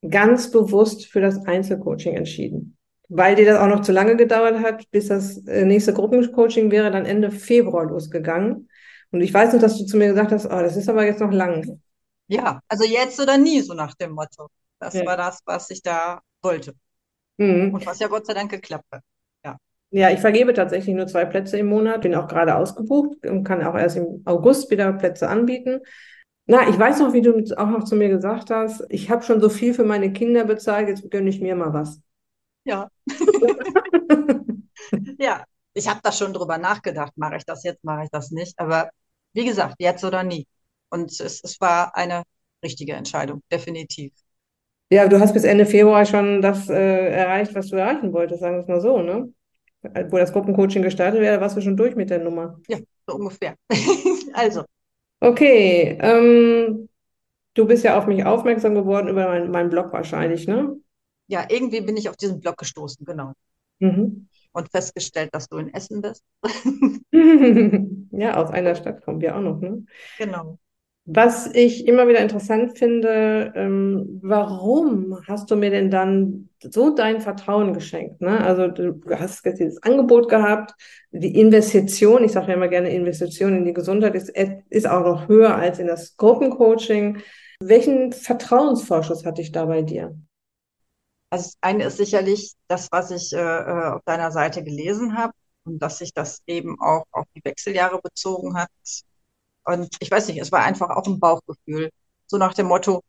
ganz 0.09 0.51
bewusst 0.51 1.07
für 1.07 1.21
das 1.21 1.47
Einzelcoaching 1.47 2.17
entschieden. 2.17 2.77
Weil 3.13 3.35
dir 3.35 3.45
das 3.45 3.59
auch 3.59 3.67
noch 3.67 3.83
zu 3.83 3.91
lange 3.91 4.17
gedauert 4.17 4.61
hat, 4.61 4.89
bis 4.91 5.09
das 5.09 5.45
äh, 5.47 5.65
nächste 5.65 5.93
Gruppencoaching 5.93 6.71
wäre 6.71 6.91
dann 6.91 7.07
Ende 7.07 7.31
Februar 7.31 7.85
losgegangen. 7.85 8.69
Und 9.11 9.21
ich 9.21 9.35
weiß 9.35 9.53
noch, 9.53 9.61
dass 9.61 9.77
du 9.77 9.85
zu 9.85 9.97
mir 9.97 10.09
gesagt 10.09 10.31
hast, 10.31 10.47
oh, 10.47 10.61
das 10.61 10.77
ist 10.77 10.89
aber 10.89 11.05
jetzt 11.05 11.21
noch 11.21 11.33
lang. 11.33 11.81
Ja, 12.29 12.61
also 12.69 12.85
jetzt 12.85 13.21
oder 13.21 13.37
nie, 13.37 13.61
so 13.61 13.75
nach 13.75 13.95
dem 13.97 14.13
Motto. 14.13 14.49
Das 14.79 14.95
ja. 14.95 15.05
war 15.05 15.17
das, 15.17 15.41
was 15.45 15.69
ich 15.71 15.83
da 15.83 16.21
wollte. 16.43 16.75
Mhm. 17.39 17.75
Und 17.75 17.85
was 17.85 17.99
ja 17.99 18.07
Gott 18.07 18.27
sei 18.27 18.35
Dank 18.35 18.51
geklappt 18.51 18.87
hat. 18.93 19.03
Ja. 19.45 19.57
Ja, 19.91 20.11
ich 20.11 20.21
vergebe 20.21 20.55
tatsächlich 20.55 20.95
nur 20.95 21.09
zwei 21.09 21.25
Plätze 21.25 21.59
im 21.59 21.67
Monat, 21.67 22.03
bin 22.03 22.15
auch 22.15 22.29
gerade 22.29 22.55
ausgebucht 22.55 23.27
und 23.27 23.43
kann 23.43 23.65
auch 23.65 23.75
erst 23.75 23.97
im 23.97 24.23
August 24.25 24.71
wieder 24.71 24.93
Plätze 24.93 25.29
anbieten. 25.29 25.81
Na, 26.47 26.69
ich 26.69 26.79
weiß 26.79 27.01
noch, 27.01 27.13
wie 27.13 27.23
du 27.23 27.45
auch 27.57 27.69
noch 27.69 27.85
zu 27.85 27.97
mir 27.97 28.09
gesagt 28.09 28.51
hast, 28.51 28.85
ich 28.89 29.11
habe 29.11 29.23
schon 29.23 29.41
so 29.41 29.49
viel 29.49 29.75
für 29.75 29.85
meine 29.85 30.13
Kinder 30.13 30.45
bezahlt, 30.45 30.89
jetzt 30.89 31.11
gönne 31.11 31.31
ich 31.31 31.41
mir 31.41 31.57
mal 31.57 31.73
was. 31.73 32.01
Ja. 32.65 32.89
ja, 35.19 35.45
ich 35.75 35.89
habe 35.89 36.01
da 36.03 36.13
schon 36.13 36.33
drüber 36.33 36.59
nachgedacht, 36.59 37.13
mache 37.17 37.37
ich 37.37 37.45
das 37.45 37.65
jetzt, 37.65 37.85
mache 37.85 38.05
ich 38.05 38.11
das 38.11 38.31
nicht. 38.31 38.59
Aber 38.59 38.91
wie 39.33 39.45
gesagt, 39.45 39.77
jetzt 39.79 40.05
oder 40.05 40.23
nie. 40.23 40.47
Und 40.91 41.11
es, 41.11 41.41
es 41.43 41.61
war 41.61 41.97
eine 41.97 42.25
richtige 42.63 42.95
Entscheidung, 42.95 43.43
definitiv. 43.51 44.13
Ja, 44.93 45.07
du 45.07 45.21
hast 45.21 45.33
bis 45.33 45.45
Ende 45.45 45.67
Februar 45.67 46.05
schon 46.05 46.43
das 46.43 46.69
äh, 46.69 47.11
erreicht, 47.11 47.55
was 47.55 47.69
du 47.69 47.77
erreichen 47.77 48.13
wolltest, 48.13 48.41
sagen 48.41 48.57
wir 48.57 48.63
es 48.63 48.69
mal 48.69 48.81
so, 48.81 49.01
ne? 49.01 49.33
Wo 49.83 50.19
das 50.19 50.33
Gruppencoaching 50.33 50.83
gestartet 50.83 51.21
wäre, 51.21 51.41
warst 51.41 51.57
du 51.57 51.61
schon 51.63 51.77
durch 51.77 51.95
mit 51.95 52.11
der 52.11 52.19
Nummer. 52.19 52.61
Ja, 52.69 52.79
so 53.07 53.15
ungefähr. 53.15 53.55
also. 54.35 54.65
Okay, 55.21 55.97
ähm, 56.01 56.89
du 57.55 57.67
bist 57.67 57.85
ja 57.85 57.97
auf 57.97 58.07
mich 58.07 58.25
aufmerksam 58.25 58.75
geworden 58.75 59.09
über 59.09 59.29
meinen 59.29 59.51
mein 59.51 59.71
Blog 59.71 59.93
wahrscheinlich, 59.93 60.47
ne? 60.47 60.77
Ja, 61.31 61.47
irgendwie 61.49 61.81
bin 61.81 61.97
ich 61.97 62.09
auf 62.09 62.17
diesen 62.17 62.41
Blog 62.41 62.59
gestoßen, 62.59 63.05
genau. 63.05 63.33
Mhm 63.79 64.29
und 64.53 64.71
festgestellt, 64.71 65.31
dass 65.33 65.49
du 65.49 65.59
in 65.59 65.73
Essen 65.73 66.03
bist. 66.03 66.25
ja, 68.11 68.37
aus 68.37 68.51
einer 68.51 68.75
Stadt 68.75 69.05
kommen 69.05 69.21
wir 69.21 69.37
auch 69.37 69.41
noch, 69.41 69.61
ne? 69.61 69.85
Genau. 70.19 70.59
Was 71.07 71.53
ich 71.55 71.89
immer 71.89 72.07
wieder 72.07 72.21
interessant 72.21 72.79
finde, 72.79 73.53
ähm, 73.57 74.21
warum 74.23 75.19
hast 75.27 75.51
du 75.51 75.57
mir 75.57 75.71
denn 75.71 75.91
dann 75.91 76.51
so 76.61 76.95
dein 76.95 77.21
Vertrauen 77.21 77.73
geschenkt? 77.73 78.21
Ne? 78.21 78.39
Also 78.45 78.69
du 78.69 79.01
hast 79.11 79.45
jetzt 79.45 79.59
dieses 79.59 79.83
Angebot 79.83 80.29
gehabt, 80.29 80.75
die 81.11 81.41
Investition, 81.41 82.23
ich 82.23 82.33
sage 82.33 82.49
ja 82.49 82.55
immer 82.55 82.69
gerne, 82.69 82.95
Investition 82.95 83.57
in 83.57 83.65
die 83.65 83.73
Gesundheit 83.73 84.15
ist, 84.15 84.29
ist 84.29 84.89
auch 84.89 85.05
noch 85.05 85.27
höher 85.27 85.57
als 85.57 85.81
in 85.81 85.89
das 85.89 86.17
Gruppencoaching. 86.17 87.19
Welchen 87.61 88.13
Vertrauensvorschuss 88.13 89.25
hatte 89.25 89.43
ich 89.43 89.51
da 89.51 89.65
bei 89.65 89.83
dir? 89.83 90.15
Also 91.31 91.45
das 91.45 91.59
eine 91.61 91.85
ist 91.85 91.97
sicherlich 91.97 92.55
das, 92.69 92.89
was 92.91 93.11
ich 93.11 93.33
äh, 93.33 93.39
äh, 93.39 93.93
auf 93.95 94.03
deiner 94.05 94.33
Seite 94.33 94.65
gelesen 94.65 95.17
habe 95.17 95.33
und 95.65 95.81
dass 95.81 95.99
sich 95.99 96.13
das 96.13 96.43
eben 96.47 96.81
auch 96.81 97.05
auf 97.13 97.27
die 97.35 97.45
Wechseljahre 97.45 98.01
bezogen 98.03 98.57
hat. 98.57 98.71
Und 99.65 99.97
ich 100.01 100.11
weiß 100.11 100.29
nicht, 100.29 100.41
es 100.41 100.53
war 100.53 100.65
einfach 100.65 100.91
auch 100.91 101.07
ein 101.07 101.21
Bauchgefühl. 101.21 101.91
So 102.27 102.39
nach 102.39 102.55
dem 102.55 102.67
Motto, 102.67 103.03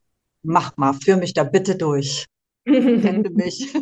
mach 0.44 0.78
mal, 0.78 0.94
führ 0.94 1.18
mich 1.18 1.34
da 1.34 1.44
bitte 1.44 1.76
durch. 1.76 2.28
Rette 2.68 3.30
mich. 3.34 3.74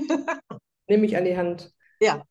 Nimm 0.87 1.01
mich 1.01 1.17
an 1.17 1.25
die 1.25 1.37
Hand. 1.37 1.73
Ja. 1.99 2.23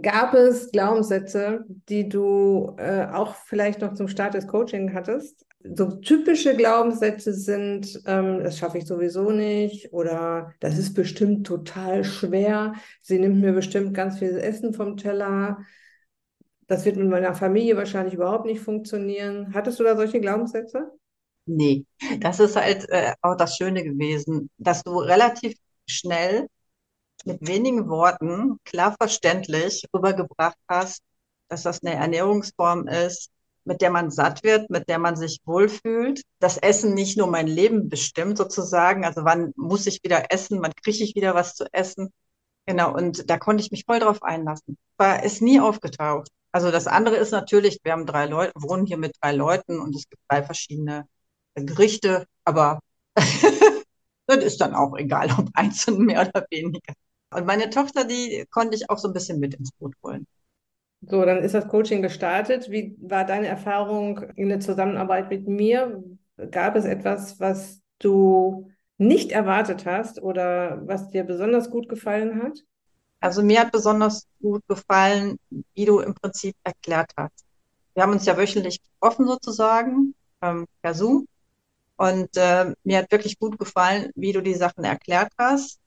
Gab 0.00 0.34
es 0.34 0.72
Glaubenssätze, 0.72 1.64
die 1.68 2.08
du 2.08 2.74
äh, 2.78 3.06
auch 3.06 3.34
vielleicht 3.34 3.80
noch 3.80 3.94
zum 3.94 4.08
Start 4.08 4.34
des 4.34 4.48
Coaching 4.48 4.92
hattest, 4.92 5.46
so 5.64 5.90
typische 5.96 6.56
Glaubenssätze 6.56 7.32
sind, 7.32 8.02
ähm, 8.06 8.42
das 8.42 8.58
schaffe 8.58 8.78
ich 8.78 8.86
sowieso 8.86 9.30
nicht 9.30 9.92
oder 9.92 10.52
das 10.60 10.78
ist 10.78 10.94
bestimmt 10.94 11.46
total 11.46 12.04
schwer. 12.04 12.74
Sie 13.00 13.18
nimmt 13.18 13.40
mir 13.40 13.52
bestimmt 13.52 13.94
ganz 13.94 14.18
viel 14.18 14.36
Essen 14.36 14.74
vom 14.74 14.96
Teller. 14.96 15.58
Das 16.66 16.84
wird 16.84 16.96
mit 16.96 17.08
meiner 17.08 17.34
Familie 17.34 17.76
wahrscheinlich 17.76 18.14
überhaupt 18.14 18.46
nicht 18.46 18.60
funktionieren. 18.60 19.54
Hattest 19.54 19.80
du 19.80 19.84
da 19.84 19.96
solche 19.96 20.20
Glaubenssätze? 20.20 20.92
Nee, 21.46 21.84
das 22.20 22.40
ist 22.40 22.56
halt 22.56 22.88
äh, 22.88 23.12
auch 23.20 23.36
das 23.36 23.56
Schöne 23.56 23.84
gewesen, 23.84 24.50
dass 24.58 24.82
du 24.82 24.98
relativ 24.98 25.54
schnell 25.86 26.48
mit 27.24 27.46
wenigen 27.46 27.88
Worten 27.88 28.58
klar 28.64 28.94
verständlich 28.98 29.84
rübergebracht 29.94 30.58
hast, 30.68 31.02
dass 31.48 31.62
das 31.64 31.82
eine 31.82 31.94
Ernährungsform 31.96 32.88
ist, 32.88 33.30
mit 33.64 33.80
der 33.80 33.90
man 33.90 34.10
satt 34.10 34.42
wird, 34.44 34.70
mit 34.70 34.88
der 34.88 34.98
man 34.98 35.16
sich 35.16 35.40
wohlfühlt. 35.44 36.22
Das 36.40 36.58
Essen 36.58 36.94
nicht 36.94 37.16
nur 37.16 37.26
mein 37.26 37.46
Leben 37.46 37.88
bestimmt 37.88 38.38
sozusagen, 38.38 39.04
also 39.04 39.24
wann 39.24 39.52
muss 39.56 39.86
ich 39.86 40.00
wieder 40.02 40.32
essen, 40.32 40.62
wann 40.62 40.72
kriege 40.82 41.04
ich 41.04 41.14
wieder 41.14 41.34
was 41.34 41.54
zu 41.54 41.66
essen. 41.72 42.10
Genau, 42.66 42.94
und 42.94 43.28
da 43.30 43.38
konnte 43.38 43.62
ich 43.62 43.70
mich 43.70 43.84
voll 43.86 43.98
drauf 44.00 44.22
einlassen. 44.22 44.76
War 44.96 45.22
es 45.24 45.40
nie 45.40 45.60
aufgetaucht. 45.60 46.28
Also 46.52 46.70
das 46.70 46.86
andere 46.86 47.16
ist 47.16 47.32
natürlich, 47.32 47.80
wir 47.82 47.92
haben 47.92 48.06
drei 48.06 48.26
Leute, 48.26 48.52
wohnen 48.56 48.86
hier 48.86 48.96
mit 48.96 49.16
drei 49.20 49.32
Leuten 49.32 49.80
und 49.80 49.94
es 49.96 50.08
gibt 50.08 50.22
drei 50.28 50.42
verschiedene 50.42 51.06
Gerichte, 51.54 52.26
aber 52.44 52.80
das 54.26 54.38
ist 54.44 54.60
dann 54.60 54.74
auch 54.74 54.96
egal, 54.96 55.30
ob 55.38 55.48
einzeln 55.54 55.98
mehr 56.06 56.22
oder 56.28 56.46
weniger. 56.50 56.94
Und 57.30 57.46
meine 57.46 57.70
Tochter, 57.70 58.04
die 58.04 58.46
konnte 58.50 58.76
ich 58.76 58.88
auch 58.90 58.98
so 58.98 59.08
ein 59.08 59.14
bisschen 59.14 59.40
mit 59.40 59.54
ins 59.54 59.72
Boot 59.72 59.94
holen. 60.02 60.26
So, 61.08 61.24
dann 61.24 61.42
ist 61.42 61.54
das 61.54 61.68
Coaching 61.68 62.02
gestartet. 62.02 62.70
Wie 62.70 62.96
war 63.00 63.24
deine 63.24 63.46
Erfahrung 63.46 64.20
in 64.36 64.48
der 64.48 64.60
Zusammenarbeit 64.60 65.30
mit 65.30 65.46
mir? 65.46 66.02
Gab 66.50 66.76
es 66.76 66.84
etwas, 66.84 67.38
was 67.40 67.80
du 67.98 68.70
nicht 68.96 69.32
erwartet 69.32 69.86
hast 69.86 70.22
oder 70.22 70.80
was 70.86 71.08
dir 71.08 71.24
besonders 71.24 71.70
gut 71.70 71.88
gefallen 71.88 72.42
hat? 72.42 72.60
Also 73.20 73.42
mir 73.42 73.60
hat 73.60 73.72
besonders 73.72 74.26
gut 74.40 74.62
gefallen, 74.68 75.38
wie 75.74 75.84
du 75.84 76.00
im 76.00 76.14
Prinzip 76.14 76.54
erklärt 76.62 77.12
hast. 77.16 77.44
Wir 77.94 78.02
haben 78.02 78.12
uns 78.12 78.26
ja 78.26 78.36
wöchentlich 78.36 78.80
getroffen 78.82 79.26
sozusagen, 79.26 80.14
ähm, 80.42 80.66
per 80.82 80.94
Zoom. 80.94 81.26
Und 81.96 82.36
äh, 82.36 82.74
mir 82.82 82.98
hat 82.98 83.12
wirklich 83.12 83.38
gut 83.38 83.58
gefallen, 83.58 84.10
wie 84.14 84.32
du 84.32 84.42
die 84.42 84.54
Sachen 84.54 84.84
erklärt 84.84 85.32
hast. 85.38 85.78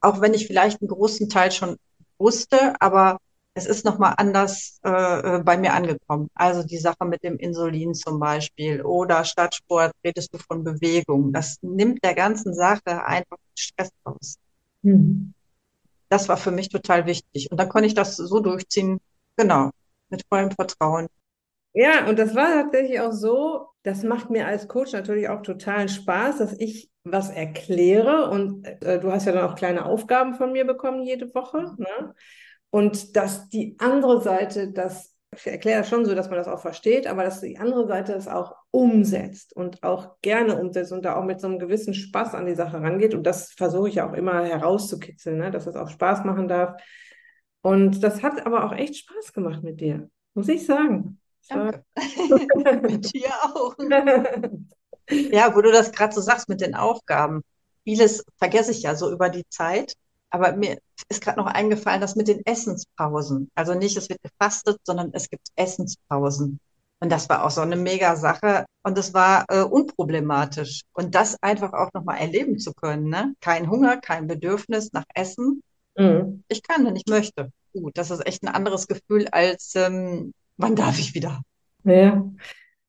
Auch 0.00 0.20
wenn 0.20 0.34
ich 0.34 0.46
vielleicht 0.46 0.80
einen 0.80 0.88
großen 0.88 1.28
Teil 1.28 1.52
schon 1.52 1.76
wusste, 2.18 2.74
aber 2.80 3.18
es 3.54 3.66
ist 3.66 3.84
nochmal 3.84 4.14
anders 4.16 4.80
äh, 4.84 4.90
äh, 5.36 5.42
bei 5.42 5.58
mir 5.58 5.74
angekommen. 5.74 6.28
Also 6.34 6.62
die 6.62 6.78
Sache 6.78 7.04
mit 7.04 7.22
dem 7.24 7.36
Insulin 7.36 7.94
zum 7.94 8.20
Beispiel 8.20 8.82
oder 8.82 9.24
Stadtsport 9.24 9.92
redest 10.04 10.32
du 10.32 10.38
von 10.38 10.62
Bewegung. 10.62 11.32
Das 11.32 11.58
nimmt 11.62 12.04
der 12.04 12.14
ganzen 12.14 12.54
Sache 12.54 13.04
einfach 13.04 13.36
Stress 13.58 13.90
raus. 14.06 14.36
Mhm. 14.82 15.34
Das 16.08 16.28
war 16.28 16.36
für 16.36 16.50
mich 16.50 16.68
total 16.68 17.06
wichtig. 17.06 17.50
Und 17.50 17.58
dann 17.58 17.68
konnte 17.68 17.86
ich 17.86 17.94
das 17.94 18.16
so 18.16 18.40
durchziehen, 18.40 19.00
genau, 19.36 19.70
mit 20.08 20.24
vollem 20.28 20.50
Vertrauen. 20.50 21.08
Ja, 21.72 22.08
und 22.08 22.18
das 22.18 22.34
war 22.34 22.46
tatsächlich 22.46 23.00
auch 23.00 23.12
so, 23.12 23.68
das 23.84 24.02
macht 24.02 24.28
mir 24.30 24.46
als 24.46 24.66
Coach 24.66 24.92
natürlich 24.92 25.28
auch 25.28 25.42
totalen 25.42 25.88
Spaß, 25.88 26.38
dass 26.38 26.58
ich 26.58 26.90
was 27.04 27.30
erkläre 27.30 28.28
und 28.30 28.66
äh, 28.82 28.98
du 28.98 29.10
hast 29.10 29.26
ja 29.26 29.32
dann 29.32 29.48
auch 29.48 29.54
kleine 29.54 29.86
Aufgaben 29.86 30.34
von 30.34 30.52
mir 30.52 30.66
bekommen 30.66 31.02
jede 31.02 31.32
Woche. 31.34 31.74
Ne? 31.78 32.14
Und 32.70 33.16
dass 33.16 33.48
die 33.48 33.76
andere 33.78 34.20
Seite 34.20 34.70
das, 34.70 35.14
ich 35.36 35.46
erkläre 35.46 35.80
das 35.80 35.88
schon 35.88 36.04
so, 36.04 36.14
dass 36.14 36.28
man 36.28 36.38
das 36.38 36.48
auch 36.48 36.60
versteht, 36.60 37.06
aber 37.06 37.24
dass 37.24 37.40
die 37.40 37.58
andere 37.58 37.86
Seite 37.86 38.12
es 38.14 38.28
auch 38.28 38.54
umsetzt 38.70 39.54
und 39.54 39.82
auch 39.82 40.20
gerne 40.22 40.60
umsetzt 40.60 40.92
und 40.92 41.04
da 41.04 41.16
auch 41.16 41.24
mit 41.24 41.40
so 41.40 41.48
einem 41.48 41.58
gewissen 41.58 41.94
Spaß 41.94 42.34
an 42.34 42.46
die 42.46 42.54
Sache 42.54 42.80
rangeht. 42.80 43.14
Und 43.14 43.24
das 43.24 43.52
versuche 43.52 43.88
ich 43.88 44.00
auch 44.00 44.12
immer 44.12 44.44
herauszukitzeln, 44.44 45.38
ne? 45.38 45.50
dass 45.50 45.66
es 45.66 45.76
auch 45.76 45.88
Spaß 45.88 46.24
machen 46.24 46.48
darf. 46.48 46.80
Und 47.62 48.02
das 48.02 48.22
hat 48.22 48.46
aber 48.46 48.64
auch 48.64 48.72
echt 48.72 48.96
Spaß 48.96 49.32
gemacht 49.32 49.62
mit 49.62 49.80
dir, 49.80 50.08
muss 50.34 50.48
ich 50.48 50.64
sagen. 50.64 51.20
Danke. 51.48 51.84
mit 52.82 53.12
dir 53.12 53.30
auch. 53.42 53.74
ja, 55.10 55.54
wo 55.54 55.60
du 55.60 55.72
das 55.72 55.92
gerade 55.92 56.14
so 56.14 56.20
sagst 56.20 56.48
mit 56.48 56.60
den 56.60 56.74
Aufgaben. 56.74 57.42
Vieles 57.84 58.24
vergesse 58.38 58.70
ich 58.70 58.82
ja 58.82 58.94
so 58.94 59.10
über 59.10 59.28
die 59.28 59.44
Zeit. 59.48 59.94
Aber 60.30 60.56
mir 60.56 60.78
ist 61.08 61.22
gerade 61.22 61.38
noch 61.38 61.46
eingefallen, 61.46 62.00
dass 62.00 62.16
mit 62.16 62.28
den 62.28 62.44
Essenspausen. 62.46 63.50
Also 63.54 63.74
nicht, 63.74 63.96
es 63.96 64.08
wird 64.08 64.22
gefastet, 64.22 64.78
sondern 64.84 65.10
es 65.12 65.28
gibt 65.28 65.48
Essenspausen. 65.56 66.60
Und 67.00 67.10
das 67.10 67.28
war 67.28 67.44
auch 67.44 67.50
so 67.50 67.62
eine 67.62 67.76
mega 67.76 68.14
Sache. 68.16 68.66
Und 68.82 68.96
es 68.98 69.14
war 69.14 69.44
äh, 69.48 69.62
unproblematisch. 69.62 70.82
Und 70.92 71.14
das 71.14 71.42
einfach 71.42 71.72
auch 71.72 71.92
nochmal 71.94 72.18
erleben 72.18 72.58
zu 72.58 72.72
können. 72.72 73.08
Ne? 73.08 73.34
Kein 73.40 73.70
Hunger, 73.70 73.96
kein 73.96 74.26
Bedürfnis 74.26 74.92
nach 74.92 75.04
Essen. 75.14 75.62
Mhm. 75.96 76.44
Ich 76.48 76.62
kann, 76.62 76.86
wenn 76.86 76.96
ich 76.96 77.06
möchte. 77.08 77.50
Gut, 77.72 77.96
das 77.96 78.10
ist 78.10 78.26
echt 78.26 78.42
ein 78.42 78.48
anderes 78.48 78.86
Gefühl 78.86 79.28
als, 79.28 79.74
ähm, 79.76 80.32
wann 80.56 80.76
darf 80.76 80.98
ich 80.98 81.14
wieder? 81.14 81.40
Ja, 81.84 82.24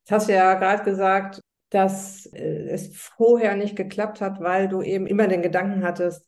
das 0.05 0.11
hast 0.11 0.29
du 0.29 0.33
ja 0.33 0.55
gerade 0.55 0.83
gesagt, 0.83 1.41
dass 1.69 2.25
äh, 2.27 2.67
es 2.69 2.95
vorher 2.97 3.55
nicht 3.55 3.75
geklappt 3.75 4.21
hat, 4.21 4.41
weil 4.41 4.67
du 4.67 4.81
eben 4.81 5.07
immer 5.07 5.27
den 5.27 5.41
Gedanken 5.41 5.83
hattest, 5.83 6.25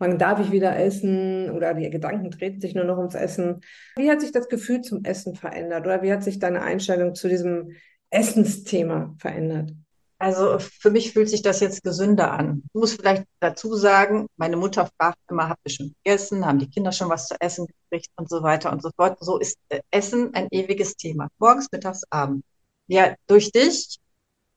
wann 0.00 0.18
darf 0.18 0.40
ich 0.40 0.50
wieder 0.50 0.76
essen 0.76 1.50
oder 1.50 1.74
die 1.74 1.88
Gedanken 1.90 2.30
drehen 2.30 2.60
sich 2.60 2.74
nur 2.74 2.84
noch 2.84 2.98
ums 2.98 3.14
Essen. 3.14 3.60
Wie 3.96 4.10
hat 4.10 4.20
sich 4.20 4.32
das 4.32 4.48
Gefühl 4.48 4.80
zum 4.80 5.04
Essen 5.04 5.36
verändert 5.36 5.84
oder 5.84 6.02
wie 6.02 6.12
hat 6.12 6.24
sich 6.24 6.38
deine 6.38 6.62
Einstellung 6.62 7.14
zu 7.14 7.28
diesem 7.28 7.76
Essensthema 8.08 9.14
verändert? 9.18 9.72
Also 10.18 10.58
für 10.58 10.90
mich 10.90 11.12
fühlt 11.12 11.30
sich 11.30 11.42
das 11.42 11.60
jetzt 11.60 11.82
gesünder 11.82 12.32
an. 12.32 12.62
Ich 12.66 12.74
muss 12.74 12.94
vielleicht 12.94 13.24
dazu 13.40 13.74
sagen, 13.74 14.26
meine 14.36 14.56
Mutter 14.56 14.88
fragt 14.98 15.18
immer, 15.30 15.48
habt 15.48 15.60
ihr 15.64 15.70
schon 15.70 15.94
gegessen? 16.02 16.44
Haben 16.44 16.58
die 16.58 16.68
Kinder 16.68 16.92
schon 16.92 17.08
was 17.08 17.28
zu 17.28 17.36
essen 17.40 17.66
gekriegt? 17.66 18.08
Und 18.16 18.28
so 18.28 18.42
weiter 18.42 18.70
und 18.70 18.82
so 18.82 18.90
fort. 18.96 19.16
So 19.20 19.38
ist 19.38 19.58
äh, 19.70 19.80
Essen 19.90 20.34
ein 20.34 20.48
ewiges 20.50 20.96
Thema. 20.96 21.28
Morgens, 21.38 21.68
mittags, 21.72 22.02
abends. 22.10 22.46
Ja, 22.86 23.14
durch 23.28 23.50
dich 23.50 23.98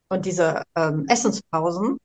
und 0.10 0.26
diese 0.26 0.64
ähm, 0.76 1.06
Essenspausen 1.08 1.98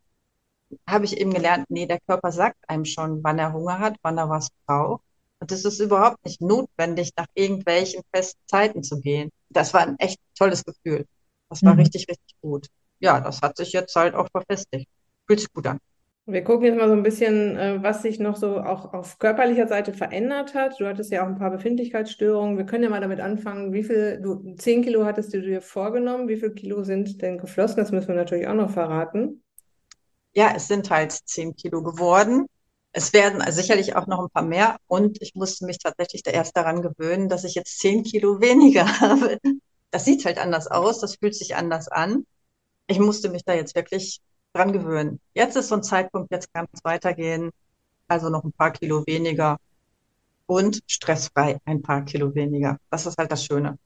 habe 0.86 1.04
ich 1.04 1.18
eben 1.18 1.32
gelernt, 1.32 1.66
nee, 1.68 1.86
der 1.86 2.00
Körper 2.06 2.32
sagt 2.32 2.56
einem 2.68 2.84
schon, 2.84 3.22
wann 3.22 3.38
er 3.38 3.52
Hunger 3.52 3.78
hat, 3.78 3.96
wann 4.02 4.18
er 4.18 4.28
was 4.28 4.48
braucht. 4.66 5.02
Und 5.40 5.52
es 5.52 5.64
ist 5.64 5.80
überhaupt 5.80 6.24
nicht 6.24 6.40
notwendig, 6.40 7.12
nach 7.16 7.26
irgendwelchen 7.34 8.02
festen 8.12 8.40
Zeiten 8.46 8.82
zu 8.82 9.00
gehen. 9.00 9.30
Das 9.50 9.72
war 9.72 9.82
ein 9.82 9.98
echt 9.98 10.18
tolles 10.36 10.64
Gefühl. 10.64 11.06
Das 11.48 11.62
war 11.62 11.74
mhm. 11.74 11.80
richtig, 11.80 12.06
richtig 12.08 12.36
gut. 12.40 12.66
Ja, 12.98 13.20
das 13.20 13.40
hat 13.40 13.56
sich 13.56 13.72
jetzt 13.72 13.94
halt 13.94 14.14
auch 14.14 14.28
verfestigt. 14.30 14.88
Fühlt 15.26 15.40
sich 15.40 15.52
gut 15.52 15.66
an. 15.66 15.78
Wir 16.26 16.44
gucken 16.44 16.66
jetzt 16.66 16.76
mal 16.76 16.88
so 16.88 16.94
ein 16.94 17.02
bisschen, 17.02 17.56
äh, 17.56 17.82
was 17.82 18.02
sich 18.02 18.18
noch 18.18 18.36
so 18.36 18.60
auch 18.60 18.92
auf 18.92 19.18
körperlicher 19.18 19.66
Seite 19.66 19.94
verändert 19.94 20.54
hat. 20.54 20.78
Du 20.78 20.86
hattest 20.86 21.10
ja 21.10 21.22
auch 21.22 21.28
ein 21.28 21.38
paar 21.38 21.50
Befindlichkeitsstörungen. 21.50 22.58
Wir 22.58 22.66
können 22.66 22.84
ja 22.84 22.90
mal 22.90 23.00
damit 23.00 23.20
anfangen, 23.20 23.72
wie 23.72 23.84
viel, 23.84 24.20
du, 24.20 24.54
10 24.56 24.82
Kilo 24.82 25.06
hattest 25.06 25.32
du 25.32 25.40
dir 25.40 25.62
vorgenommen. 25.62 26.28
Wie 26.28 26.36
viel 26.36 26.50
Kilo 26.50 26.82
sind 26.82 27.22
denn 27.22 27.38
geflossen? 27.38 27.78
Das 27.78 27.92
müssen 27.92 28.08
wir 28.08 28.14
natürlich 28.16 28.46
auch 28.46 28.54
noch 28.54 28.70
verraten 28.70 29.42
ja, 30.34 30.52
es 30.54 30.68
sind 30.68 30.90
halt 30.90 31.12
zehn 31.12 31.54
Kilo 31.56 31.82
geworden. 31.82 32.46
Es 32.92 33.12
werden 33.12 33.42
also 33.42 33.60
sicherlich 33.60 33.96
auch 33.96 34.06
noch 34.06 34.20
ein 34.20 34.30
paar 34.30 34.42
mehr. 34.42 34.78
Und 34.86 35.20
ich 35.22 35.34
musste 35.34 35.66
mich 35.66 35.78
tatsächlich 35.78 36.22
da 36.22 36.30
erst 36.30 36.56
daran 36.56 36.82
gewöhnen, 36.82 37.28
dass 37.28 37.44
ich 37.44 37.54
jetzt 37.54 37.78
zehn 37.78 38.02
Kilo 38.04 38.40
weniger 38.40 39.00
habe. 39.00 39.38
Das 39.90 40.04
sieht 40.04 40.24
halt 40.24 40.38
anders 40.38 40.66
aus, 40.68 41.00
das 41.00 41.16
fühlt 41.16 41.34
sich 41.34 41.56
anders 41.56 41.88
an. 41.88 42.26
Ich 42.88 42.98
musste 42.98 43.30
mich 43.30 43.44
da 43.44 43.54
jetzt 43.54 43.74
wirklich 43.76 44.20
dran 44.54 44.72
gewöhnen. 44.72 45.20
Jetzt 45.34 45.56
ist 45.56 45.68
so 45.68 45.76
ein 45.76 45.82
Zeitpunkt, 45.82 46.30
jetzt 46.32 46.52
kann 46.52 46.66
es 46.72 46.84
weitergehen. 46.84 47.50
Also 48.08 48.30
noch 48.30 48.44
ein 48.44 48.52
paar 48.52 48.72
Kilo 48.72 49.04
weniger 49.06 49.58
und 50.46 50.80
stressfrei 50.86 51.58
ein 51.64 51.82
paar 51.82 52.04
Kilo 52.04 52.34
weniger. 52.34 52.78
Das 52.90 53.06
ist 53.06 53.18
halt 53.18 53.32
das 53.32 53.44
Schöne. 53.44 53.78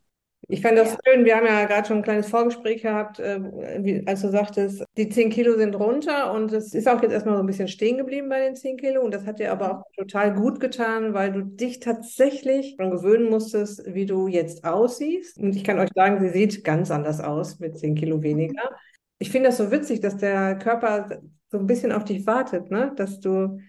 Ich 0.48 0.60
fand 0.60 0.76
das 0.76 0.92
ja. 0.92 0.98
schön. 1.04 1.24
Wir 1.24 1.36
haben 1.36 1.46
ja 1.46 1.64
gerade 1.64 1.86
schon 1.86 1.98
ein 1.98 2.02
kleines 2.02 2.28
Vorgespräch 2.28 2.82
gehabt, 2.82 3.20
äh, 3.20 3.40
wie, 3.82 4.06
als 4.06 4.22
du 4.22 4.30
sagtest, 4.30 4.84
die 4.96 5.08
10 5.08 5.30
Kilo 5.30 5.56
sind 5.56 5.74
runter 5.74 6.32
und 6.32 6.52
es 6.52 6.74
ist 6.74 6.88
auch 6.88 7.00
jetzt 7.00 7.12
erstmal 7.12 7.36
so 7.36 7.42
ein 7.42 7.46
bisschen 7.46 7.68
stehen 7.68 7.96
geblieben 7.96 8.28
bei 8.28 8.40
den 8.40 8.56
10 8.56 8.76
Kilo. 8.76 9.02
Und 9.02 9.14
das 9.14 9.24
hat 9.24 9.38
dir 9.38 9.52
aber 9.52 9.78
auch 9.78 9.84
total 9.96 10.34
gut 10.34 10.60
getan, 10.60 11.14
weil 11.14 11.32
du 11.32 11.42
dich 11.42 11.80
tatsächlich 11.80 12.76
daran 12.76 12.92
gewöhnen 12.92 13.30
musstest, 13.30 13.82
wie 13.86 14.06
du 14.06 14.26
jetzt 14.26 14.64
aussiehst. 14.64 15.38
Und 15.38 15.54
ich 15.54 15.64
kann 15.64 15.78
euch 15.78 15.90
sagen, 15.94 16.20
sie 16.20 16.30
sieht 16.30 16.64
ganz 16.64 16.90
anders 16.90 17.20
aus 17.20 17.60
mit 17.60 17.78
10 17.78 17.94
Kilo 17.94 18.22
weniger. 18.22 18.70
Ich 19.18 19.30
finde 19.30 19.50
das 19.50 19.58
so 19.58 19.70
witzig, 19.70 20.00
dass 20.00 20.16
der 20.16 20.58
Körper 20.58 21.20
so 21.50 21.58
ein 21.58 21.66
bisschen 21.66 21.92
auf 21.92 22.04
dich 22.04 22.26
wartet, 22.26 22.70
ne? 22.70 22.92
dass 22.96 23.20
du 23.20 23.60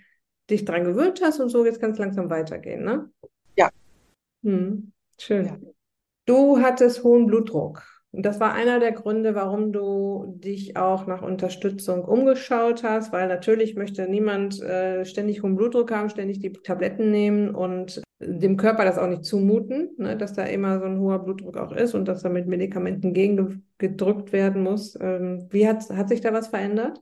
dich 0.49 0.65
daran 0.65 0.83
gewöhnt 0.83 1.21
hast 1.21 1.39
und 1.39 1.49
so 1.49 1.65
jetzt 1.65 1.79
ganz 1.79 1.99
langsam 1.99 2.29
weitergehen. 2.29 2.83
Ne? 2.83 3.09
Ja. 3.55 3.69
Hm, 4.43 4.91
schön. 5.17 5.45
Ja. 5.45 5.72
Du 6.25 6.59
hattest 6.61 7.03
hohen 7.03 7.27
Blutdruck. 7.27 7.83
Und 8.11 8.23
das 8.23 8.39
war 8.39 8.53
einer 8.53 8.79
der 8.79 8.91
Gründe, 8.91 9.33
warum 9.33 9.73
du 9.73 10.35
dich 10.37 10.77
auch 10.77 11.07
nach 11.07 11.23
Unterstützung 11.23 12.05
umgeschaut 12.05 12.83
hast, 12.83 13.11
weil 13.11 13.27
natürlich 13.27 13.75
möchte 13.75 14.07
niemand 14.07 14.61
äh, 14.61 15.03
ständig 15.03 15.41
hohen 15.41 15.55
Blutdruck 15.55 15.91
haben, 15.91 16.09
ständig 16.09 16.39
die 16.39 16.53
Tabletten 16.53 17.09
nehmen 17.09 17.55
und 17.55 18.03
dem 18.19 18.55
Körper 18.55 18.85
das 18.85 18.99
auch 18.99 19.07
nicht 19.07 19.25
zumuten, 19.25 19.89
ne, 19.97 20.15
dass 20.15 20.33
da 20.33 20.43
immer 20.43 20.79
so 20.79 20.85
ein 20.85 20.99
hoher 20.99 21.19
Blutdruck 21.19 21.57
auch 21.57 21.71
ist 21.71 21.95
und 21.95 22.07
dass 22.07 22.21
da 22.21 22.29
mit 22.29 22.47
Medikamenten 22.47 23.13
gegengedrückt 23.13 24.31
werden 24.31 24.61
muss. 24.61 24.95
Ähm, 25.01 25.47
wie 25.49 25.67
hat, 25.67 25.89
hat 25.89 26.07
sich 26.07 26.21
da 26.21 26.31
was 26.31 26.47
verändert? 26.47 27.01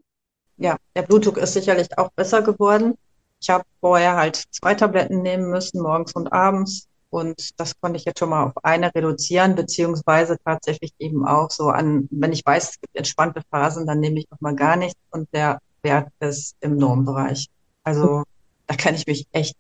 Ja, 0.57 0.77
der 0.95 1.03
Blutdruck 1.03 1.37
ist 1.37 1.53
sicherlich 1.53 1.89
auch 1.97 2.09
besser 2.11 2.41
geworden. 2.41 2.95
Ich 3.41 3.49
habe 3.49 3.65
vorher 3.81 4.15
halt 4.15 4.35
zwei 4.51 4.75
Tabletten 4.75 5.21
nehmen 5.21 5.49
müssen, 5.49 5.81
morgens 5.81 6.13
und 6.13 6.31
abends. 6.31 6.87
Und 7.11 7.59
das 7.59 7.79
konnte 7.79 7.97
ich 7.97 8.05
jetzt 8.05 8.19
schon 8.19 8.29
mal 8.29 8.45
auf 8.45 8.53
eine 8.63 8.95
reduzieren, 8.95 9.55
beziehungsweise 9.55 10.37
tatsächlich 10.43 10.93
eben 10.97 11.27
auch 11.27 11.51
so 11.51 11.67
an, 11.67 12.07
wenn 12.09 12.31
ich 12.31 12.45
weiß, 12.45 12.69
es 12.69 12.79
gibt 12.79 12.95
entspannte 12.95 13.41
Phasen, 13.51 13.85
dann 13.85 13.99
nehme 13.99 14.19
ich 14.19 14.29
noch 14.31 14.39
mal 14.39 14.55
gar 14.55 14.77
nichts 14.77 14.99
und 15.11 15.27
der 15.33 15.59
Wert 15.83 16.07
ist 16.21 16.55
im 16.61 16.77
Normbereich. 16.77 17.47
Also 17.83 18.23
da 18.67 18.75
kann 18.75 18.95
ich 18.95 19.05
mich 19.07 19.27
echt. 19.33 19.57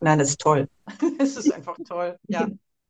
Nein, 0.00 0.18
das 0.18 0.30
ist 0.30 0.40
toll. 0.40 0.66
Es 1.20 1.36
ist 1.36 1.52
einfach 1.52 1.76
toll, 1.86 2.16
ja. 2.26 2.48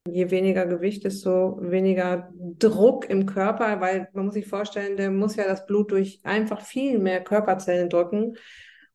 Je 0.09 0.31
weniger 0.31 0.65
Gewicht, 0.65 1.05
desto 1.05 1.59
weniger 1.61 2.33
Druck 2.59 3.11
im 3.11 3.27
Körper, 3.27 3.79
weil 3.83 4.09
man 4.15 4.25
muss 4.25 4.35
sich 4.35 4.47
vorstellen, 4.47 4.97
der 4.97 5.11
muss 5.11 5.37
ja 5.37 5.45
das 5.45 5.67
Blut 5.67 5.91
durch 5.91 6.21
einfach 6.23 6.63
viel 6.63 6.99
mehr 6.99 7.23
Körperzellen 7.23 7.91
drücken. 7.91 8.37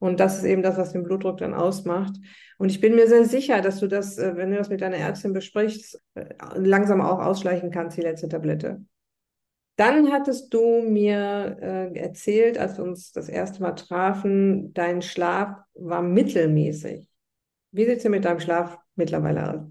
Und 0.04 0.20
das 0.20 0.40
ist 0.40 0.44
eben 0.44 0.64
das, 0.64 0.76
was 0.76 0.92
den 0.92 1.04
Blutdruck 1.04 1.38
dann 1.38 1.54
ausmacht. 1.54 2.18
Und 2.58 2.68
ich 2.68 2.82
bin 2.82 2.94
mir 2.94 3.08
sehr 3.08 3.24
sicher, 3.24 3.62
dass 3.62 3.80
du 3.80 3.88
das, 3.88 4.18
äh, 4.18 4.36
wenn 4.36 4.52
du 4.52 4.58
das 4.58 4.68
mit 4.68 4.82
deiner 4.82 4.98
Ärztin 4.98 5.32
besprichst, 5.32 5.98
äh, 6.16 6.26
langsam 6.56 7.00
auch 7.00 7.20
ausschleichen 7.20 7.72
kannst, 7.72 7.96
die 7.96 8.02
letzte 8.02 8.28
Tablette. 8.28 8.84
Dann 9.78 10.12
hattest 10.12 10.54
du 10.54 10.82
mir 10.82 11.58
äh, 11.62 11.98
erzählt, 11.98 12.58
als 12.58 12.78
wir 12.78 12.84
uns 12.84 13.14
das 13.14 13.30
erste 13.30 13.62
Mal 13.62 13.76
trafen, 13.76 14.74
dein 14.74 15.02
Schlaf 15.02 15.56
war 15.74 16.02
mittelmäßig. 16.02 17.08
Wie 17.72 17.86
sieht 17.86 17.96
es 17.96 18.04
denn 18.04 18.12
mit 18.12 18.26
deinem 18.26 18.42
Schlaf 18.42 18.78
mittlerweile 18.96 19.54
aus? 19.54 19.62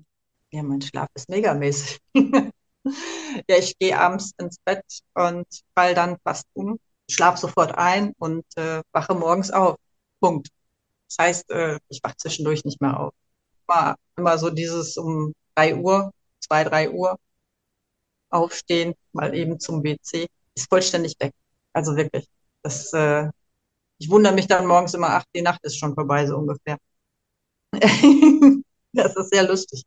Ja, 0.51 0.62
mein 0.62 0.81
Schlaf 0.81 1.09
ist 1.12 1.29
megamäßig. 1.29 1.99
ja, 2.14 3.57
ich 3.59 3.79
gehe 3.79 4.01
abends 4.01 4.33
ins 4.38 4.57
Bett 4.64 4.83
und 5.12 5.47
fall 5.75 5.95
dann 5.95 6.16
fast 6.25 6.47
um, 6.55 6.79
schlaf 7.11 7.37
sofort 7.37 7.77
ein 7.77 8.14
und 8.16 8.47
äh, 8.57 8.81
wache 8.92 9.14
morgens 9.14 9.51
auf. 9.51 9.77
Punkt. 10.23 10.49
Das 11.09 11.27
heißt, 11.27 11.51
äh, 11.51 11.79
ich 11.89 12.01
wache 12.03 12.17
zwischendurch 12.17 12.65
nicht 12.65 12.81
mehr 12.81 12.99
auf. 12.99 13.15
immer, 13.69 13.97
immer 14.17 14.39
so 14.39 14.51
dieses 14.51 14.97
um 14.97 15.35
drei 15.55 15.77
Uhr, 15.77 16.13
zwei, 16.41 16.65
drei 16.65 16.91
Uhr 16.91 17.19
aufstehen, 18.31 18.95
mal 19.13 19.35
eben 19.35 19.61
zum 19.61 19.83
WC, 19.85 20.27
ist 20.55 20.69
vollständig 20.69 21.15
weg. 21.21 21.33
Also 21.73 21.97
wirklich. 21.97 22.27
Das, 22.63 22.93
äh, 22.93 23.29
ich 23.99 24.09
wundere 24.11 24.35
mich 24.35 24.47
dann 24.47 24.67
morgens 24.67 24.95
immer, 24.95 25.11
ach, 25.11 25.25
die 25.35 25.43
Nacht 25.43 25.61
ist 25.65 25.79
schon 25.79 25.95
vorbei, 25.95 26.27
so 26.27 26.37
ungefähr. 26.37 26.79
das 28.93 29.17
ist 29.17 29.31
sehr 29.31 29.49
lustig. 29.49 29.83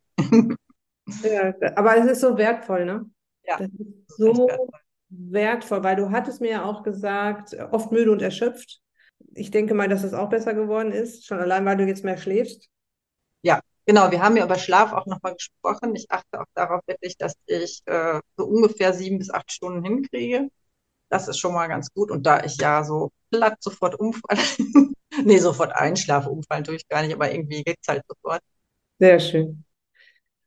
Ja, 1.24 1.54
aber 1.76 1.98
es 1.98 2.12
ist 2.12 2.21
so 2.21 2.38
wertvoll, 2.38 2.86
ne? 2.86 3.10
Ja. 3.43 3.60
So 4.08 4.48
wertvoll. 4.48 4.69
wertvoll, 5.10 5.84
weil 5.84 5.95
du 5.95 6.10
hattest 6.12 6.41
mir 6.41 6.52
ja 6.52 6.65
auch 6.65 6.84
gesagt, 6.84 7.56
oft 7.71 7.91
müde 7.91 8.12
und 8.12 8.21
erschöpft. 8.21 8.82
Ich 9.34 9.51
denke 9.51 9.73
mal, 9.73 9.89
dass 9.89 10.04
es 10.04 10.13
auch 10.13 10.30
besser 10.30 10.54
geworden 10.54 10.91
ist, 10.91 11.25
schon 11.25 11.39
allein, 11.39 11.65
weil 11.65 11.78
du 11.78 11.86
jetzt 11.86 12.04
mehr 12.04 12.17
schläfst. 12.17 12.67
Ja, 13.41 13.62
genau. 13.86 14.12
Wir 14.12 14.21
haben 14.21 14.38
ja 14.38 14.45
über 14.45 14.58
Schlaf 14.58 14.93
auch 14.93 15.06
nochmal 15.06 15.34
gesprochen. 15.34 15.95
Ich 15.95 16.10
achte 16.10 16.39
auch 16.39 16.45
darauf 16.54 16.82
wirklich, 16.88 17.17
dass 17.17 17.34
ich 17.45 17.82
äh, 17.86 18.19
so 18.38 18.45
ungefähr 18.45 18.93
sieben 18.93 19.19
bis 19.19 19.30
acht 19.30 19.51
Stunden 19.51 19.84
hinkriege. 19.84 20.49
Das 21.10 21.28
ist 21.28 21.39
schon 21.39 21.54
mal 21.54 21.67
ganz 21.67 21.89
gut. 21.93 22.12
Und 22.12 22.25
da 22.25 22.43
ich 22.43 22.58
ja 22.58 22.84
so 22.84 23.12
platt 23.30 23.58
sofort 23.60 23.99
umfalle, 23.99 24.41
nee, 25.23 25.38
sofort 25.38 25.75
einschlafe, 25.75 26.30
umfallen 26.30 26.63
tue 26.63 26.75
ich 26.75 26.88
gar 26.88 27.04
nicht, 27.04 27.13
aber 27.13 27.32
irgendwie 27.32 27.63
geht 27.63 27.78
es 27.82 27.88
halt 27.88 28.04
sofort. 28.08 28.41
Sehr 28.99 29.19
schön. 29.19 29.63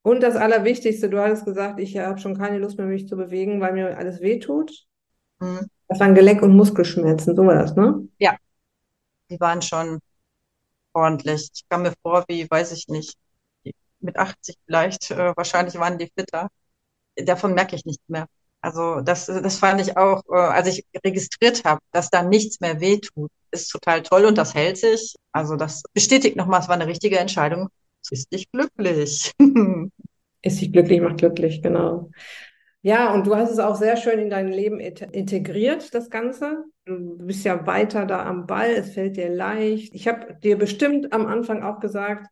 Und 0.02 0.22
das 0.22 0.37
Allerwichtigste, 0.37 1.11
du 1.11 1.18
hattest 1.20 1.44
gesagt, 1.44 1.78
ich 1.81 1.96
habe 1.98 2.18
schon 2.18 2.37
keine 2.37 2.59
Lust 2.59 2.78
mehr, 2.78 2.87
mich 2.87 3.09
zu 3.09 3.16
bewegen, 3.16 3.61
weil 3.61 3.74
mir 3.74 3.96
alles 3.98 4.20
wehtut. 4.20 4.87
Mhm. 5.40 5.68
Das 5.88 6.00
waren 6.00 6.14
Gelenk- 6.14 6.42
und 6.42 6.57
Muskelschmerzen, 6.57 7.37
so 7.37 7.46
war 7.46 7.54
das, 7.54 7.76
ne? 7.76 8.09
Ja, 8.18 8.37
die 9.30 9.40
waren 9.40 9.62
schon 9.62 10.00
ordentlich. 10.92 11.50
Ich 11.54 11.68
kam 11.68 11.82
mir 11.82 11.94
vor, 12.02 12.24
wie, 12.28 12.50
weiß 12.50 12.72
ich 12.72 12.88
nicht, 12.88 13.14
mit 14.00 14.16
80 14.16 14.56
vielleicht, 14.66 15.10
äh, 15.10 15.36
wahrscheinlich 15.36 15.74
waren 15.76 15.98
die 15.98 16.10
fitter. 16.16 16.48
Davon 17.16 17.54
merke 17.54 17.76
ich 17.76 17.84
nicht 17.84 18.00
mehr. 18.08 18.26
Also 18.60 19.00
das, 19.00 19.26
das 19.26 19.58
fand 19.58 19.80
ich 19.80 19.96
auch, 19.96 20.22
äh, 20.30 20.36
als 20.36 20.68
ich 20.68 20.84
registriert 21.04 21.64
habe, 21.64 21.80
dass 21.92 22.10
da 22.10 22.22
nichts 22.22 22.60
mehr 22.60 22.80
wehtut, 22.80 23.30
ist 23.50 23.70
total 23.70 24.02
toll 24.02 24.24
und 24.24 24.38
das 24.38 24.54
hält 24.54 24.78
sich. 24.78 25.14
Also 25.32 25.56
das 25.56 25.82
bestätigt 25.92 26.36
nochmal, 26.36 26.60
es 26.60 26.68
war 26.68 26.74
eine 26.74 26.86
richtige 26.86 27.18
Entscheidung. 27.18 27.68
Ist 28.10 28.32
dich 28.32 28.50
glücklich. 28.50 29.32
ist 30.42 30.60
dich 30.60 30.72
glücklich, 30.72 31.00
macht 31.00 31.18
glücklich, 31.18 31.62
genau. 31.62 32.10
Ja, 32.82 33.12
und 33.12 33.26
du 33.26 33.36
hast 33.36 33.50
es 33.50 33.58
auch 33.58 33.76
sehr 33.76 33.96
schön 33.96 34.18
in 34.18 34.30
dein 34.30 34.48
Leben 34.48 34.80
integriert, 34.80 35.94
das 35.94 36.10
Ganze. 36.10 36.64
Du 36.88 37.27
bist 37.27 37.44
ja 37.44 37.66
weiter 37.66 38.07
da 38.07 38.24
am 38.24 38.46
Ball, 38.46 38.70
es 38.70 38.94
fällt 38.94 39.16
dir 39.16 39.29
leicht. 39.29 39.94
Ich 39.94 40.09
habe 40.09 40.35
dir 40.42 40.57
bestimmt 40.57 41.12
am 41.12 41.27
Anfang 41.27 41.62
auch 41.62 41.81
gesagt, 41.81 42.27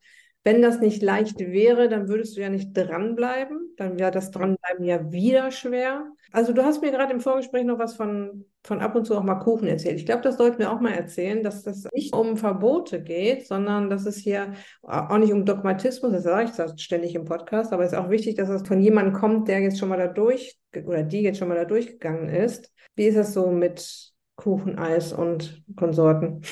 wenn 0.45 0.63
das 0.63 0.79
nicht 0.79 1.03
leicht 1.03 1.41
wäre, 1.41 1.89
dann 1.89 2.09
würdest 2.09 2.37
du 2.37 2.41
ja 2.41 2.49
nicht 2.49 2.73
dranbleiben. 2.73 3.75
Dann 3.77 3.99
wäre 3.99 4.13
das 4.13 4.31
Dranbleiben 4.31 4.85
ja 4.85 5.11
wieder 5.11 5.51
schwer. 5.51 6.07
Also 6.31 6.53
du 6.53 6.63
hast 6.63 6.83
mir 6.83 6.93
gerade 6.93 7.13
im 7.13 7.21
Vorgespräch 7.21 7.65
noch 7.65 7.81
was 7.81 7.97
von, 7.97 8.45
von 8.63 8.81
ab 8.81 8.95
und 8.95 9.05
zu 9.05 9.17
auch 9.19 9.25
mal 9.25 9.41
Kuchen 9.41 9.67
erzählt. 9.67 9.99
Ich 9.99 10.07
glaube, 10.07 10.23
das 10.23 10.37
sollten 10.37 10.61
wir 10.61 10.71
auch 10.71 10.81
mal 10.81 10.93
erzählen, 10.93 11.43
dass 11.43 11.65
das 11.65 11.89
nicht 11.93 12.15
um 12.15 12.37
Verbote 12.37 13.03
geht, 13.03 13.49
sondern 13.49 13.91
dass 13.91 14.07
es 14.07 14.19
hier 14.19 14.53
auch 14.83 15.19
nicht 15.19 15.33
um 15.33 15.45
Dogmatismus, 15.45 16.13
das 16.13 16.23
sage 16.23 16.45
ich 16.45 16.57
das 16.57 16.81
ständig 16.81 17.17
im 17.17 17.25
Podcast, 17.25 17.73
aber 17.73 17.85
es 17.85 17.91
ist 17.93 17.99
auch 17.99 18.11
wichtig, 18.11 18.37
dass 18.37 18.49
es 18.49 18.67
von 18.67 18.81
jemandem 18.81 19.15
kommt, 19.15 19.49
der 19.49 19.59
jetzt 19.59 19.81
schon 19.81 19.89
mal 19.89 19.99
da 19.99 20.07
durch 20.07 20.57
oder 20.85 21.03
die 21.03 21.23
jetzt 21.23 21.41
schon 21.41 21.49
mal 21.49 21.57
da 21.57 21.65
durchgegangen 21.65 22.29
ist. 22.29 22.73
Wie 22.95 23.07
ist 23.07 23.17
das 23.17 23.35
so 23.35 23.51
mit 23.51 24.15
Kuchen, 24.37 24.79
Eis 24.79 25.13
und 25.13 25.63
Konsorten? 25.77 26.43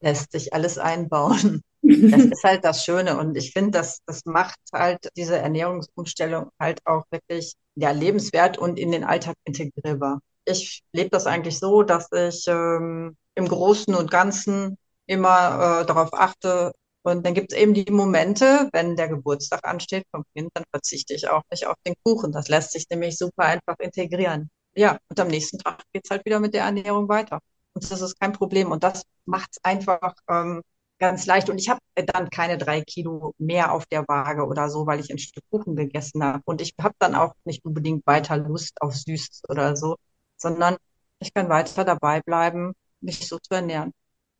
Lässt 0.00 0.32
sich 0.32 0.52
alles 0.54 0.78
einbauen. 0.78 1.62
Das 1.80 2.22
ist 2.22 2.44
halt 2.44 2.64
das 2.64 2.84
Schöne 2.84 3.16
und 3.18 3.36
ich 3.36 3.52
finde, 3.52 3.70
das, 3.70 4.00
das 4.04 4.24
macht 4.26 4.58
halt 4.72 5.08
diese 5.16 5.38
Ernährungsumstellung 5.38 6.50
halt 6.60 6.80
auch 6.84 7.04
wirklich 7.10 7.54
ja, 7.76 7.92
lebenswert 7.92 8.58
und 8.58 8.78
in 8.78 8.90
den 8.90 9.04
Alltag 9.04 9.36
integrierbar. 9.44 10.20
Ich 10.44 10.82
lebe 10.92 11.08
das 11.10 11.26
eigentlich 11.26 11.58
so, 11.58 11.84
dass 11.84 12.08
ich 12.12 12.46
ähm, 12.48 13.16
im 13.36 13.48
Großen 13.48 13.94
und 13.94 14.10
Ganzen 14.10 14.76
immer 15.06 15.82
äh, 15.82 15.86
darauf 15.86 16.12
achte, 16.12 16.72
und 17.02 17.24
dann 17.24 17.32
gibt 17.34 17.52
es 17.52 17.58
eben 17.58 17.74
die 17.74 17.90
Momente, 17.90 18.68
wenn 18.72 18.96
der 18.96 19.08
Geburtstag 19.08 19.60
ansteht 19.66 20.04
vom 20.10 20.24
Kind, 20.34 20.50
dann 20.54 20.64
verzichte 20.70 21.14
ich 21.14 21.28
auch 21.30 21.42
nicht 21.50 21.66
auf 21.66 21.76
den 21.86 21.94
Kuchen. 22.04 22.32
Das 22.32 22.48
lässt 22.48 22.72
sich 22.72 22.86
nämlich 22.90 23.16
super 23.16 23.44
einfach 23.44 23.76
integrieren. 23.78 24.50
Ja, 24.78 24.96
und 25.08 25.18
am 25.18 25.26
nächsten 25.26 25.58
Tag 25.58 25.82
geht 25.92 26.04
es 26.04 26.10
halt 26.10 26.24
wieder 26.24 26.38
mit 26.38 26.54
der 26.54 26.62
Ernährung 26.62 27.08
weiter. 27.08 27.40
Und 27.72 27.90
das 27.90 28.00
ist 28.00 28.20
kein 28.20 28.32
Problem. 28.32 28.70
Und 28.70 28.84
das 28.84 29.02
macht 29.24 29.50
es 29.50 29.58
einfach 29.64 30.14
ähm, 30.28 30.62
ganz 31.00 31.26
leicht. 31.26 31.50
Und 31.50 31.58
ich 31.58 31.68
habe 31.68 31.80
dann 31.96 32.30
keine 32.30 32.58
drei 32.58 32.82
Kilo 32.82 33.34
mehr 33.38 33.72
auf 33.72 33.86
der 33.86 34.06
Waage 34.06 34.46
oder 34.46 34.70
so, 34.70 34.86
weil 34.86 35.00
ich 35.00 35.10
ein 35.10 35.18
Stück 35.18 35.42
Kuchen 35.50 35.74
gegessen 35.74 36.22
habe. 36.22 36.42
Und 36.44 36.60
ich 36.60 36.74
habe 36.80 36.94
dann 37.00 37.16
auch 37.16 37.34
nicht 37.42 37.64
unbedingt 37.64 38.06
weiter 38.06 38.36
Lust 38.36 38.80
auf 38.80 38.94
Süßes 38.94 39.42
oder 39.48 39.74
so, 39.74 39.96
sondern 40.36 40.76
ich 41.18 41.34
kann 41.34 41.48
weiter 41.48 41.84
dabei 41.84 42.20
bleiben, 42.20 42.72
mich 43.00 43.26
so 43.26 43.38
zu 43.38 43.54
ernähren. 43.54 43.92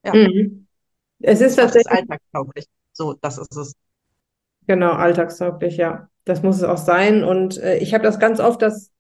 Ja. 0.05 0.15
Mhm. 0.15 0.69
Es 1.19 1.41
ist 1.41 1.59
das 1.59 1.73
tatsächlich 1.73 1.91
alltagstauglich. 1.91 2.67
So, 2.93 3.15
das 3.21 3.39
ist 3.39 3.57
es. 3.57 3.73
Genau, 4.69 4.93
alltagstauglich, 4.93 5.79
ja. 5.79 6.09
Das 6.25 6.45
muss 6.45 6.59
es 6.59 6.63
auch 6.63 6.77
sein. 6.77 7.25
Und 7.25 7.59
äh, 7.59 7.79
ich 7.79 7.93
habe 7.93 8.05
das 8.05 8.21
ganz 8.21 8.39
oft, 8.39 8.63
dass 8.63 8.93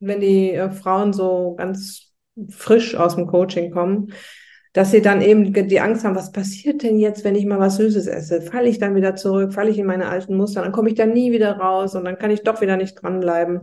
wenn 0.00 0.20
die 0.20 0.52
äh, 0.52 0.70
Frauen 0.70 1.12
so 1.12 1.54
ganz 1.56 2.12
frisch 2.48 2.94
aus 2.94 3.16
dem 3.16 3.26
Coaching 3.26 3.70
kommen, 3.70 4.12
dass 4.72 4.90
sie 4.90 5.00
dann 5.00 5.22
eben 5.22 5.54
die 5.54 5.80
Angst 5.80 6.04
haben, 6.04 6.16
was 6.16 6.32
passiert 6.32 6.82
denn 6.82 6.98
jetzt, 6.98 7.24
wenn 7.24 7.34
ich 7.34 7.46
mal 7.46 7.58
was 7.58 7.76
Süßes 7.76 8.06
esse? 8.08 8.42
Falle 8.42 8.68
ich 8.68 8.78
dann 8.78 8.94
wieder 8.94 9.16
zurück? 9.16 9.54
Falle 9.54 9.70
ich 9.70 9.78
in 9.78 9.86
meine 9.86 10.08
alten 10.08 10.36
Muster? 10.36 10.60
Dann 10.60 10.72
komme 10.72 10.90
ich 10.90 10.96
da 10.96 11.06
nie 11.06 11.32
wieder 11.32 11.56
raus 11.56 11.94
und 11.94 12.04
dann 12.04 12.18
kann 12.18 12.30
ich 12.30 12.42
doch 12.42 12.60
wieder 12.60 12.76
nicht 12.76 13.02
dranbleiben. 13.02 13.62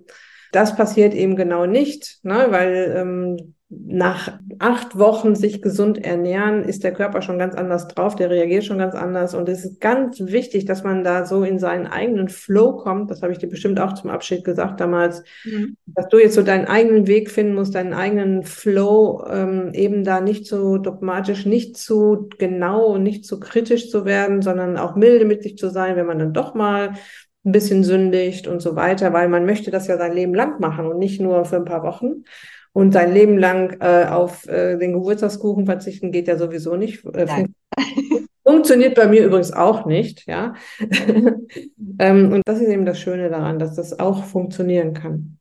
Das 0.51 0.75
passiert 0.75 1.13
eben 1.13 1.35
genau 1.35 1.67
nicht, 1.67 2.19
ne? 2.23 2.47
weil 2.49 2.95
ähm, 2.97 3.53
nach 3.85 4.39
acht 4.59 4.97
Wochen 4.97 5.35
sich 5.35 5.61
gesund 5.61 6.03
ernähren, 6.03 6.63
ist 6.63 6.83
der 6.83 6.93
Körper 6.93 7.21
schon 7.21 7.39
ganz 7.39 7.55
anders 7.55 7.87
drauf, 7.87 8.15
der 8.15 8.29
reagiert 8.29 8.63
schon 8.63 8.77
ganz 8.77 8.95
anders. 8.95 9.33
Und 9.33 9.49
es 9.49 9.65
ist 9.65 9.79
ganz 9.79 10.19
wichtig, 10.19 10.65
dass 10.65 10.83
man 10.83 11.03
da 11.03 11.25
so 11.25 11.43
in 11.43 11.59
seinen 11.59 11.87
eigenen 11.87 12.29
Flow 12.29 12.77
kommt. 12.77 13.11
Das 13.11 13.21
habe 13.21 13.31
ich 13.31 13.39
dir 13.39 13.47
bestimmt 13.47 13.79
auch 13.79 13.93
zum 13.93 14.09
Abschied 14.09 14.43
gesagt 14.43 14.79
damals, 14.79 15.23
mhm. 15.45 15.77
dass 15.85 16.07
du 16.09 16.17
jetzt 16.17 16.35
so 16.35 16.41
deinen 16.41 16.65
eigenen 16.65 17.07
Weg 17.07 17.29
finden 17.29 17.55
musst, 17.55 17.75
deinen 17.75 17.93
eigenen 17.93 18.43
Flow, 18.43 19.25
ähm, 19.29 19.71
eben 19.73 20.03
da 20.03 20.21
nicht 20.21 20.47
so 20.47 20.77
dogmatisch, 20.77 21.45
nicht 21.45 21.77
zu 21.77 22.29
genau 22.37 22.85
und 22.87 23.03
nicht 23.03 23.25
zu 23.25 23.39
kritisch 23.39 23.89
zu 23.89 24.05
werden, 24.05 24.41
sondern 24.41 24.77
auch 24.77 24.95
milde 24.95 25.25
mit 25.25 25.43
sich 25.43 25.57
zu 25.57 25.69
sein, 25.69 25.95
wenn 25.95 26.05
man 26.05 26.19
dann 26.19 26.33
doch 26.33 26.53
mal 26.53 26.93
ein 27.45 27.51
bisschen 27.51 27.83
sündigt 27.83 28.47
und 28.47 28.61
so 28.61 28.75
weiter, 28.75 29.11
weil 29.13 29.27
man 29.27 29.45
möchte 29.45 29.69
das 29.69 29.87
ja 29.87 29.97
sein 29.97 30.13
Leben 30.13 30.33
lang 30.33 30.59
machen 30.59 30.87
und 30.87 30.97
nicht 30.97 31.19
nur 31.19 31.43
für 31.45 31.57
ein 31.57 31.65
paar 31.65 31.83
Wochen. 31.83 32.23
Und 32.73 32.91
sein 32.91 33.13
Leben 33.13 33.37
lang 33.37 33.77
äh, 33.81 34.07
auf 34.09 34.47
äh, 34.47 34.77
den 34.77 34.93
Geburtstagskuchen 34.93 35.65
verzichten 35.65 36.11
geht 36.11 36.27
ja 36.27 36.37
sowieso 36.37 36.75
nicht. 36.75 37.05
Äh, 37.05 37.27
fun 37.27 37.55
funktioniert 38.45 38.95
bei 38.95 39.07
mir 39.07 39.25
übrigens 39.25 39.53
auch 39.53 39.85
nicht, 39.85 40.25
ja. 40.27 40.53
ähm, 41.99 42.31
und 42.31 42.41
das 42.45 42.61
ist 42.61 42.67
eben 42.67 42.85
das 42.85 42.99
Schöne 42.99 43.29
daran, 43.29 43.59
dass 43.59 43.75
das 43.75 43.99
auch 43.99 44.23
funktionieren 44.23 44.93
kann. 44.93 45.37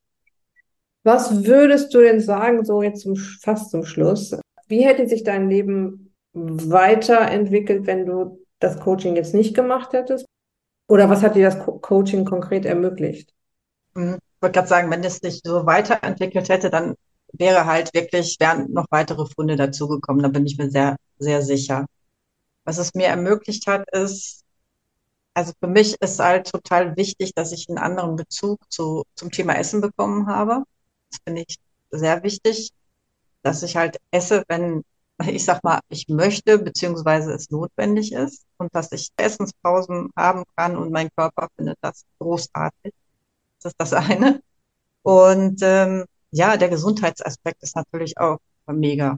Was 1.03 1.45
würdest 1.45 1.93
du 1.93 1.99
denn 1.99 2.21
sagen, 2.21 2.63
so 2.63 2.81
jetzt 2.81 3.01
zum, 3.01 3.15
fast 3.15 3.71
zum 3.71 3.85
Schluss? 3.85 4.37
Wie 4.67 4.85
hätte 4.85 5.07
sich 5.07 5.23
dein 5.23 5.49
Leben 5.49 6.13
weiterentwickelt, 6.33 7.85
wenn 7.85 8.05
du 8.05 8.39
das 8.59 8.79
Coaching 8.79 9.15
jetzt 9.15 9.33
nicht 9.33 9.53
gemacht 9.53 9.91
hättest? 9.93 10.25
Oder 10.87 11.09
was 11.09 11.23
hat 11.23 11.35
dir 11.35 11.45
das 11.45 11.59
Co 11.59 11.79
Coaching 11.79 12.25
konkret 12.25 12.65
ermöglicht? 12.65 13.33
Hm, 13.95 14.15
ich 14.15 14.41
wollte 14.41 14.59
gerade 14.59 14.67
sagen, 14.67 14.91
wenn 14.91 15.03
es 15.03 15.17
sich 15.17 15.41
so 15.43 15.65
weiterentwickelt 15.65 16.49
hätte, 16.49 16.69
dann 16.69 16.95
wäre 17.33 17.65
halt 17.65 17.93
wirklich, 17.93 18.37
wären 18.39 18.71
noch 18.71 18.85
weitere 18.91 19.25
Funde 19.25 19.55
dazugekommen, 19.55 20.23
da 20.23 20.29
bin 20.29 20.45
ich 20.45 20.57
mir 20.57 20.69
sehr, 20.71 20.97
sehr 21.19 21.41
sicher. 21.41 21.85
Was 22.65 22.77
es 22.77 22.93
mir 22.93 23.07
ermöglicht 23.07 23.67
hat, 23.67 23.89
ist, 23.91 24.43
also 25.33 25.53
für 25.59 25.67
mich 25.67 25.95
ist 26.01 26.19
halt 26.19 26.51
total 26.51 26.95
wichtig, 26.95 27.33
dass 27.35 27.51
ich 27.51 27.67
einen 27.69 27.79
anderen 27.79 28.15
Bezug 28.15 28.59
zu, 28.71 29.03
zum 29.15 29.31
Thema 29.31 29.55
Essen 29.57 29.81
bekommen 29.81 30.27
habe. 30.27 30.63
Das 31.11 31.19
finde 31.25 31.43
ich 31.47 31.57
sehr 31.91 32.23
wichtig, 32.23 32.71
dass 33.41 33.63
ich 33.63 33.75
halt 33.75 33.97
esse, 34.11 34.43
wenn 34.47 34.83
ich 35.27 35.45
sag 35.45 35.63
mal, 35.63 35.79
ich 35.89 36.07
möchte, 36.07 36.59
beziehungsweise 36.59 37.33
es 37.33 37.49
notwendig 37.49 38.13
ist 38.13 38.45
und 38.57 38.73
dass 38.75 38.91
ich 38.91 39.09
Essenspausen 39.17 40.09
haben 40.15 40.43
kann 40.55 40.75
und 40.77 40.91
mein 40.91 41.09
Körper 41.15 41.47
findet 41.55 41.77
das 41.81 42.05
großartig. 42.19 42.93
Das 43.61 43.71
ist 43.73 43.75
das 43.79 43.93
eine. 43.93 44.41
Und 45.03 45.59
ähm, 45.63 46.05
ja, 46.33 46.57
der 46.57 46.69
Gesundheitsaspekt 46.69 47.61
ist 47.61 47.75
natürlich 47.75 48.17
auch 48.17 48.39
mega. 48.67 49.17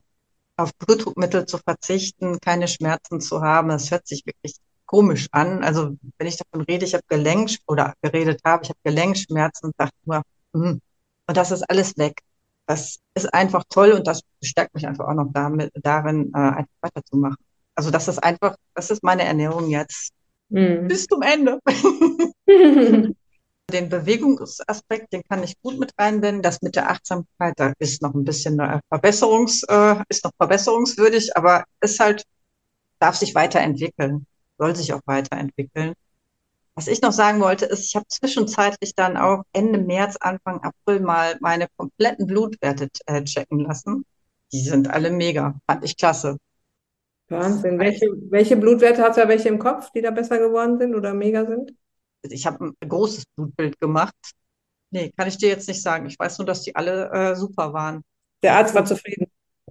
Auf 0.57 0.73
Blutdruckmittel 0.75 1.45
zu 1.45 1.57
verzichten, 1.57 2.39
keine 2.39 2.67
Schmerzen 2.67 3.21
zu 3.21 3.41
haben, 3.41 3.69
das 3.69 3.89
hört 3.91 4.07
sich 4.07 4.25
wirklich 4.25 4.55
komisch 4.85 5.27
an. 5.31 5.63
Also 5.63 5.95
wenn 6.17 6.27
ich 6.27 6.37
davon 6.37 6.61
rede, 6.65 6.85
ich 6.85 6.93
habe 6.93 7.03
Gelenk 7.07 7.57
oder 7.67 7.93
geredet 8.01 8.41
habe, 8.45 8.63
ich 8.63 8.69
habe 8.69 8.79
Gelenkschmerzen 8.83 9.67
und 9.67 9.75
dachte 9.77 9.95
nur, 10.03 10.21
hm, 10.53 10.81
und 11.27 11.37
das 11.37 11.51
ist 11.51 11.63
alles 11.69 11.97
weg. 11.97 12.21
Das 12.67 12.99
ist 13.13 13.33
einfach 13.33 13.63
toll 13.69 13.91
und 13.91 14.07
das 14.07 14.21
bestärkt 14.39 14.73
mich 14.75 14.87
einfach 14.87 15.07
auch 15.07 15.13
noch 15.13 15.31
damit, 15.33 15.71
darin, 15.75 16.31
äh, 16.33 16.37
einfach 16.37 16.75
weiterzumachen. 16.81 17.37
Also 17.75 17.91
das 17.91 18.07
ist 18.07 18.19
einfach, 18.19 18.55
das 18.73 18.91
ist 18.91 19.03
meine 19.03 19.23
Ernährung 19.23 19.69
jetzt. 19.69 20.11
Mhm. 20.49 20.87
Bis 20.87 21.05
zum 21.07 21.21
Ende. 21.21 21.59
den 23.71 23.89
Bewegungsaspekt, 23.89 25.11
den 25.13 25.23
kann 25.23 25.43
ich 25.43 25.59
gut 25.61 25.79
mit 25.79 25.93
reinwenden. 25.97 26.41
Das 26.41 26.61
mit 26.61 26.75
der 26.75 26.89
Achtsamkeit, 26.89 27.53
da 27.57 27.73
ist 27.79 28.01
noch 28.01 28.13
ein 28.13 28.23
bisschen 28.23 28.61
Verbesserungs, 28.89 29.63
äh, 29.63 29.95
ist 30.09 30.23
noch 30.23 30.31
verbesserungswürdig, 30.37 31.35
aber 31.35 31.65
ist 31.81 31.99
halt, 31.99 32.23
darf 32.99 33.15
sich 33.15 33.35
weiterentwickeln, 33.35 34.25
soll 34.57 34.75
sich 34.75 34.93
auch 34.93 35.01
weiterentwickeln. 35.05 35.93
Was 36.75 36.87
ich 36.87 37.01
noch 37.01 37.13
sagen 37.13 37.39
wollte, 37.39 37.65
ist, 37.65 37.85
ich 37.85 37.95
habe 37.95 38.05
zwischenzeitlich 38.07 38.95
dann 38.95 39.15
auch 39.15 39.43
Ende 39.53 39.79
März, 39.79 40.17
Anfang 40.19 40.61
April 40.61 40.99
mal 40.99 41.37
meine 41.39 41.67
kompletten 41.77 42.27
Blutwerte 42.27 42.89
äh, 43.05 43.23
checken 43.23 43.59
lassen. 43.61 44.05
Die 44.51 44.59
sind 44.59 44.89
alle 44.89 45.09
mega. 45.09 45.55
Fand 45.67 45.85
ich 45.85 45.95
klasse. 45.95 46.37
Wahnsinn. 47.29 47.79
Welche, 47.79 48.07
welche 48.29 48.57
Blutwerte 48.57 49.01
hast 49.01 49.17
du 49.17 49.21
da 49.21 49.29
welche 49.29 49.49
im 49.49 49.57
Kopf, 49.57 49.89
die 49.91 50.01
da 50.01 50.11
besser 50.11 50.37
geworden 50.37 50.77
sind 50.77 50.95
oder 50.95 51.13
mega 51.13 51.45
sind? 51.45 51.73
Ich 52.31 52.45
habe 52.45 52.65
ein 52.65 52.89
großes 52.89 53.25
Blutbild 53.35 53.79
gemacht. 53.79 54.15
Nee, 54.91 55.11
kann 55.17 55.27
ich 55.27 55.37
dir 55.37 55.49
jetzt 55.49 55.67
nicht 55.67 55.81
sagen. 55.81 56.05
Ich 56.05 56.17
weiß 56.17 56.37
nur, 56.37 56.45
dass 56.45 56.61
die 56.61 56.75
alle 56.75 57.11
äh, 57.11 57.35
super 57.35 57.73
waren. 57.73 58.01
Der 58.43 58.55
Arzt 58.55 58.75
war 58.75 58.85
zufrieden. 58.85 59.27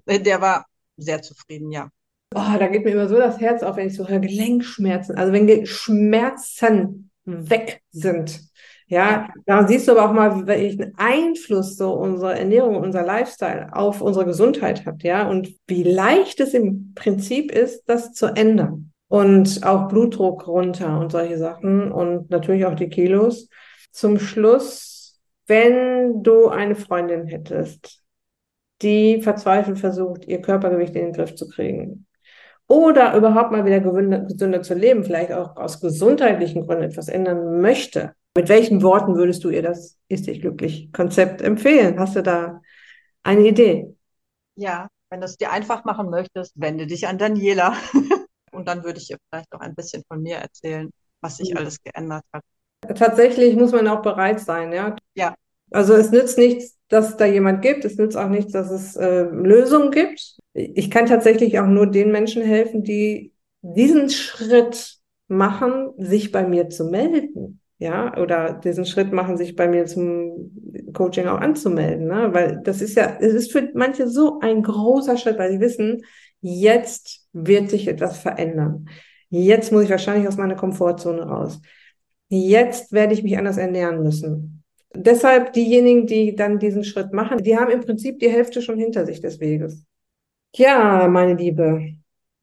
Äh, 0.06 0.20
der 0.20 0.40
war 0.40 0.66
sehr 0.96 1.22
zufrieden, 1.22 1.70
ja. 1.70 1.88
Oh, 2.34 2.58
da 2.58 2.66
geht 2.66 2.84
mir 2.84 2.90
immer 2.90 3.08
so 3.08 3.16
das 3.16 3.40
Herz 3.40 3.62
auf, 3.62 3.76
wenn 3.76 3.86
ich 3.86 3.96
so 3.96 4.08
höre 4.08 4.18
Gelenkschmerzen. 4.18 5.16
Also 5.16 5.32
wenn 5.32 5.66
Schmerzen 5.66 7.10
weg 7.24 7.82
sind. 7.92 8.40
Ja, 8.86 9.28
da 9.46 9.66
siehst 9.66 9.88
du 9.88 9.92
aber 9.92 10.08
auch 10.08 10.12
mal, 10.12 10.46
welchen 10.46 10.92
Einfluss 10.98 11.76
so 11.76 11.94
unsere 11.94 12.38
Ernährung, 12.38 12.76
unser 12.76 13.02
Lifestyle 13.02 13.68
auf 13.72 14.02
unsere 14.02 14.26
Gesundheit 14.26 14.84
hat, 14.84 15.02
ja, 15.02 15.28
und 15.28 15.54
wie 15.66 15.84
leicht 15.84 16.40
es 16.40 16.52
im 16.52 16.92
Prinzip 16.94 17.50
ist, 17.50 17.84
das 17.86 18.12
zu 18.12 18.26
ändern. 18.26 18.92
Und 19.08 19.64
auch 19.64 19.88
Blutdruck 19.88 20.46
runter 20.46 20.98
und 20.98 21.12
solche 21.12 21.38
Sachen 21.38 21.92
und 21.92 22.30
natürlich 22.30 22.66
auch 22.66 22.74
die 22.74 22.88
Kilos. 22.88 23.48
Zum 23.92 24.18
Schluss, 24.18 25.20
wenn 25.46 26.22
du 26.22 26.48
eine 26.48 26.74
Freundin 26.74 27.26
hättest, 27.26 28.02
die 28.82 29.22
verzweifelt 29.22 29.78
versucht, 29.78 30.26
ihr 30.26 30.40
Körpergewicht 30.40 30.94
in 30.96 31.06
den 31.06 31.12
Griff 31.12 31.34
zu 31.36 31.48
kriegen, 31.48 32.06
oder 32.66 33.14
überhaupt 33.14 33.52
mal 33.52 33.64
wieder 33.64 33.80
gesünder 33.80 34.62
zu 34.62 34.74
leben, 34.74 35.04
vielleicht 35.04 35.32
auch 35.32 35.56
aus 35.56 35.80
gesundheitlichen 35.80 36.66
Gründen 36.66 36.84
etwas 36.84 37.08
ändern 37.08 37.60
möchte, 37.60 38.14
mit 38.36 38.48
welchen 38.48 38.82
Worten 38.82 39.16
würdest 39.16 39.44
du 39.44 39.50
ihr 39.50 39.62
das 39.62 39.98
Ist 40.08 40.26
dich 40.26 40.40
glücklich 40.40 40.90
Konzept 40.92 41.42
empfehlen? 41.42 41.98
Hast 41.98 42.16
du 42.16 42.22
da 42.22 42.60
eine 43.22 43.46
Idee? 43.46 43.94
Ja, 44.56 44.88
wenn 45.10 45.20
du 45.20 45.26
es 45.26 45.36
dir 45.36 45.52
einfach 45.52 45.84
machen 45.84 46.10
möchtest, 46.10 46.52
wende 46.56 46.86
dich 46.86 47.06
an 47.06 47.18
Daniela. 47.18 47.76
Und 48.54 48.68
dann 48.68 48.84
würde 48.84 48.98
ich 48.98 49.10
ihr 49.10 49.18
vielleicht 49.28 49.52
auch 49.52 49.60
ein 49.60 49.74
bisschen 49.74 50.02
von 50.08 50.22
mir 50.22 50.36
erzählen, 50.36 50.90
was 51.20 51.38
sich 51.38 51.56
alles 51.56 51.82
geändert 51.82 52.24
hat. 52.32 52.42
Tatsächlich 52.96 53.56
muss 53.56 53.72
man 53.72 53.88
auch 53.88 54.02
bereit 54.02 54.40
sein, 54.40 54.72
ja. 54.72 54.96
Ja. 55.14 55.34
Also 55.70 55.94
es 55.94 56.10
nützt 56.10 56.38
nichts, 56.38 56.76
dass 56.88 57.10
es 57.10 57.16
da 57.16 57.24
jemand 57.24 57.62
gibt. 57.62 57.84
Es 57.84 57.96
nützt 57.96 58.16
auch 58.16 58.28
nichts, 58.28 58.52
dass 58.52 58.70
es 58.70 58.96
äh, 58.96 59.22
Lösungen 59.22 59.90
gibt. 59.90 60.36
Ich 60.52 60.90
kann 60.90 61.06
tatsächlich 61.06 61.58
auch 61.58 61.66
nur 61.66 61.86
den 61.86 62.12
Menschen 62.12 62.42
helfen, 62.42 62.84
die 62.84 63.32
diesen 63.62 64.10
Schritt 64.10 64.98
machen, 65.26 65.92
sich 65.96 66.30
bei 66.30 66.46
mir 66.46 66.68
zu 66.68 66.84
melden 66.84 67.60
ja, 67.78 68.16
oder 68.16 68.54
diesen 68.54 68.86
Schritt 68.86 69.12
machen, 69.12 69.36
sich 69.36 69.56
bei 69.56 69.68
mir 69.68 69.86
zum 69.86 70.52
Coaching 70.92 71.26
auch 71.26 71.40
anzumelden, 71.40 72.06
ne? 72.06 72.30
weil 72.32 72.60
das 72.62 72.80
ist 72.80 72.96
ja, 72.96 73.18
es 73.20 73.34
ist 73.34 73.52
für 73.52 73.70
manche 73.74 74.08
so 74.08 74.38
ein 74.40 74.62
großer 74.62 75.16
Schritt, 75.16 75.38
weil 75.38 75.52
sie 75.52 75.60
wissen, 75.60 76.02
jetzt 76.40 77.23
wird 77.34 77.68
sich 77.68 77.88
etwas 77.88 78.18
verändern. 78.18 78.88
Jetzt 79.28 79.72
muss 79.72 79.84
ich 79.84 79.90
wahrscheinlich 79.90 80.26
aus 80.28 80.36
meiner 80.36 80.54
Komfortzone 80.54 81.22
raus. 81.22 81.60
Jetzt 82.28 82.92
werde 82.92 83.12
ich 83.12 83.22
mich 83.22 83.36
anders 83.36 83.58
ernähren 83.58 84.02
müssen. 84.02 84.62
Deshalb 84.94 85.52
diejenigen, 85.52 86.06
die 86.06 86.36
dann 86.36 86.58
diesen 86.58 86.84
Schritt 86.84 87.12
machen, 87.12 87.42
die 87.42 87.58
haben 87.58 87.70
im 87.70 87.80
Prinzip 87.80 88.20
die 88.20 88.30
Hälfte 88.30 88.62
schon 88.62 88.78
hinter 88.78 89.04
sich 89.04 89.20
des 89.20 89.40
Weges. 89.40 89.84
Ja, 90.54 91.08
meine 91.08 91.34
Liebe, 91.34 91.94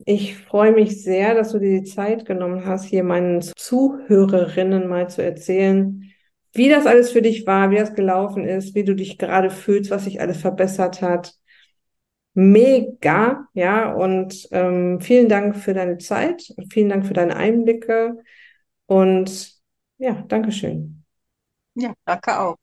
ich 0.06 0.36
freue 0.36 0.74
mich 0.74 1.02
sehr, 1.02 1.34
dass 1.34 1.54
du 1.54 1.60
dir 1.60 1.80
die 1.80 1.86
Zeit 1.86 2.26
genommen 2.26 2.66
hast, 2.66 2.86
hier 2.86 3.04
meinen 3.04 3.42
Zuhörerinnen 3.42 4.88
mal 4.88 5.10
zu 5.10 5.24
erzählen, 5.24 6.12
wie 6.54 6.70
das 6.70 6.86
alles 6.86 7.12
für 7.12 7.22
dich 7.22 7.48
war, 7.48 7.72
wie 7.72 7.78
das 7.78 7.94
gelaufen 7.94 8.46
ist, 8.46 8.76
wie 8.76 8.84
du 8.84 8.96
dich 8.96 9.18
gerade 9.18 9.50
fühlst, 9.50 9.92
was 9.92 10.04
sich 10.04 10.20
alles 10.20 10.38
verbessert 10.38 11.02
hat. 11.02 11.36
Mega, 12.34 13.48
ja, 13.54 13.92
und 13.94 14.48
ähm, 14.52 15.02
vielen 15.02 15.28
Dank 15.28 15.56
für 15.58 15.74
deine 15.74 15.98
Zeit, 15.98 16.54
vielen 16.72 16.90
Dank 16.90 17.06
für 17.06 17.14
deine 17.14 17.36
Einblicke 17.36 18.18
und 18.86 19.54
ja, 19.98 20.24
Dankeschön. 20.28 21.04
Ja, 21.76 21.94
danke 22.06 22.40
auch. 22.40 22.58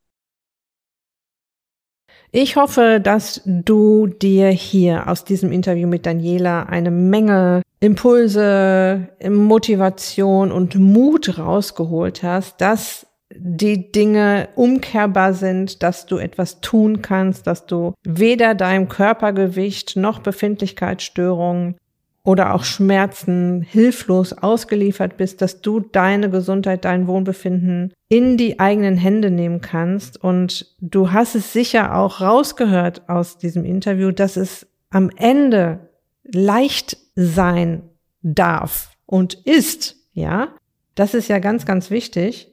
Ich 2.31 2.57
hoffe, 2.57 3.01
dass 3.03 3.41
du 3.45 4.07
dir 4.07 4.49
hier 4.49 5.09
aus 5.09 5.25
diesem 5.25 5.51
Interview 5.51 5.89
mit 5.89 6.05
Daniela 6.05 6.65
eine 6.65 6.91
Menge 6.91 7.63
Impulse, 7.81 9.09
Motivation 9.29 10.53
und 10.53 10.75
Mut 10.75 11.39
rausgeholt 11.39 12.23
hast, 12.23 12.61
dass 12.61 13.08
die 13.41 13.93
Dinge 13.93 14.49
umkehrbar 14.57 15.33
sind, 15.33 15.83
dass 15.83 16.07
du 16.07 16.19
etwas 16.19 16.61
tun 16.61 17.03
kannst, 17.03 17.47
dass 17.47 17.67
du 17.67 17.95
weder 18.05 18.55
deinem 18.55 18.89
Körpergewicht 18.89 19.97
noch 19.97 20.19
Befindlichkeitsstörungen 20.21 21.77
oder 22.25 22.55
auch 22.55 22.65
Schmerzen 22.65 23.63
hilflos 23.63 24.35
ausgeliefert 24.35 25.17
bist, 25.17 25.41
dass 25.41 25.63
du 25.63 25.81
deine 25.81 26.29
Gesundheit, 26.29 26.85
dein 26.85 27.07
Wohnbefinden 27.07 27.95
in 28.09 28.37
die 28.37 28.61
eigenen 28.61 28.99
Hände 28.99 29.31
nehmen 29.31 29.63
kannst. 29.63 30.23
Und 30.23 30.75
du 30.81 31.13
hast 31.13 31.35
es 31.35 31.55
sicher 31.55 31.97
auch 31.97 32.21
rausgehört 32.21 33.09
aus 33.09 33.39
diesem 33.39 33.65
Interview, 33.65 34.11
dass 34.11 34.37
es 34.37 34.67
am 34.91 35.11
Ende 35.17 35.89
leicht 36.25 36.99
sein 37.15 37.83
darf 38.23 38.91
und 39.07 39.35
ist, 39.35 39.97
ja. 40.13 40.49
Das 40.95 41.15
ist 41.15 41.29
ja 41.29 41.39
ganz, 41.39 41.65
ganz 41.65 41.91
wichtig. 41.91 42.48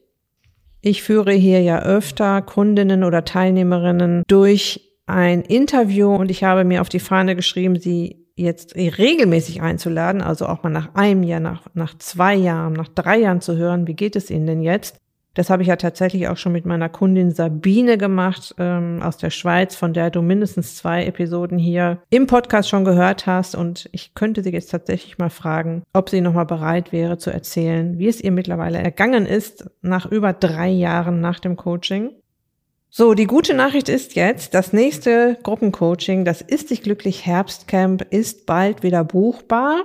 Ich 0.88 1.02
führe 1.02 1.32
hier 1.32 1.64
ja 1.64 1.82
öfter 1.82 2.44
Kundinnen 2.44 3.04
oder 3.04 3.26
Teilnehmerinnen 3.26 4.22
durch 4.28 4.94
ein 5.08 5.42
Interview 5.42 6.14
und 6.14 6.30
ich 6.30 6.44
habe 6.44 6.64
mir 6.64 6.82
auf 6.82 6.90
die 6.90 7.00
Fahne 7.00 7.36
geschrieben, 7.36 7.80
sie 7.80 8.28
jetzt 8.36 8.76
regelmäßig 8.76 9.64
einzuladen, 9.64 10.22
also 10.22 10.46
auch 10.46 10.62
mal 10.62 10.70
nach 10.70 10.94
einem 10.94 11.24
Jahr, 11.24 11.40
nach, 11.40 11.64
nach 11.74 11.98
zwei 11.98 12.36
Jahren, 12.36 12.74
nach 12.74 12.90
drei 12.90 13.18
Jahren 13.18 13.42
zu 13.42 13.58
hören, 13.58 13.88
wie 13.88 13.96
geht 13.96 14.16
es 14.16 14.30
Ihnen 14.30 14.46
denn 14.46 14.62
jetzt? 14.62 15.00
Das 15.36 15.50
habe 15.50 15.62
ich 15.62 15.68
ja 15.68 15.76
tatsächlich 15.76 16.30
auch 16.30 16.38
schon 16.38 16.54
mit 16.54 16.66
meiner 16.66 16.88
Kundin 16.90 17.32
Sabine 17.32 17.98
gemacht 17.98 18.56
ähm, 18.58 19.02
aus 19.04 19.18
der 19.18 19.30
Schweiz, 19.30 19.76
von 19.76 19.94
der 19.94 20.10
du 20.10 20.22
mindestens 20.22 20.78
zwei 20.78 21.06
Episoden 21.06 21.60
hier 21.60 22.00
im 22.10 22.26
Podcast 22.26 22.70
schon 22.70 22.86
gehört 22.86 23.28
hast. 23.28 23.54
Und 23.54 23.90
ich 23.92 24.16
könnte 24.16 24.44
sie 24.44 24.52
jetzt 24.52 24.72
tatsächlich 24.72 25.18
mal 25.18 25.30
fragen, 25.30 25.84
ob 25.94 26.10
sie 26.10 26.22
nochmal 26.22 26.46
bereit 26.46 26.94
wäre 26.94 27.18
zu 27.18 27.32
erzählen, 27.32 28.00
wie 28.00 28.08
es 28.08 28.22
ihr 28.22 28.32
mittlerweile 28.32 28.78
ergangen 28.78 29.26
ist 29.26 29.70
nach 29.82 30.06
über 30.06 30.32
drei 30.32 30.70
Jahren 30.70 31.20
nach 31.20 31.40
dem 31.40 31.58
Coaching. 31.58 32.12
So, 32.90 33.14
die 33.14 33.28
gute 33.28 33.54
Nachricht 33.54 33.90
ist 33.90 34.16
jetzt, 34.16 34.54
das 34.54 34.72
nächste 34.72 35.38
Gruppencoaching, 35.44 36.24
das 36.24 36.42
Ist 36.42 36.70
dich 36.70 36.82
glücklich 36.82 37.26
Herbstcamp, 37.26 38.04
ist 38.10 38.46
bald 38.46 38.84
wieder 38.84 39.04
buchbar. 39.04 39.84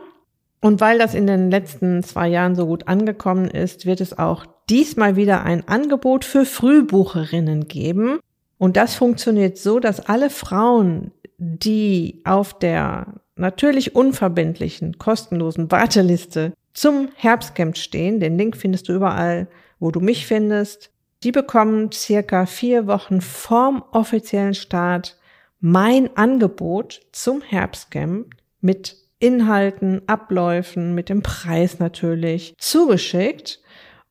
Und 0.60 0.80
weil 0.80 1.00
das 1.00 1.14
in 1.14 1.26
den 1.26 1.50
letzten 1.50 2.04
zwei 2.04 2.28
Jahren 2.28 2.54
so 2.54 2.66
gut 2.66 2.86
angekommen 2.86 3.46
ist, 3.48 3.84
wird 3.84 4.00
es 4.00 4.16
auch 4.16 4.46
diesmal 4.70 5.16
wieder 5.16 5.44
ein 5.44 5.66
Angebot 5.68 6.24
für 6.24 6.44
Frühbucherinnen 6.44 7.68
geben. 7.68 8.20
Und 8.56 8.76
das 8.76 8.94
funktioniert 8.94 9.58
so, 9.58 9.80
dass 9.80 10.00
alle 10.00 10.30
Frauen, 10.30 11.12
die 11.38 12.20
auf 12.24 12.58
der 12.58 13.20
natürlich 13.36 13.94
unverbindlichen, 13.94 14.98
kostenlosen 14.98 15.70
Warteliste 15.70 16.52
zum 16.72 17.08
Herbstcamp 17.16 17.76
stehen, 17.76 18.20
den 18.20 18.38
Link 18.38 18.56
findest 18.56 18.88
du 18.88 18.92
überall, 18.92 19.48
wo 19.80 19.90
du 19.90 20.00
mich 20.00 20.26
findest, 20.26 20.90
die 21.22 21.32
bekommen 21.32 21.90
circa 21.92 22.46
vier 22.46 22.86
Wochen 22.86 23.20
vorm 23.20 23.82
offiziellen 23.92 24.54
Start 24.54 25.18
mein 25.58 26.16
Angebot 26.16 27.02
zum 27.12 27.42
Herbstcamp 27.42 28.30
mit 28.60 28.96
Inhalten, 29.18 30.00
Abläufen, 30.06 30.94
mit 30.94 31.10
dem 31.10 31.22
Preis 31.22 31.78
natürlich 31.78 32.54
zugeschickt. 32.56 33.59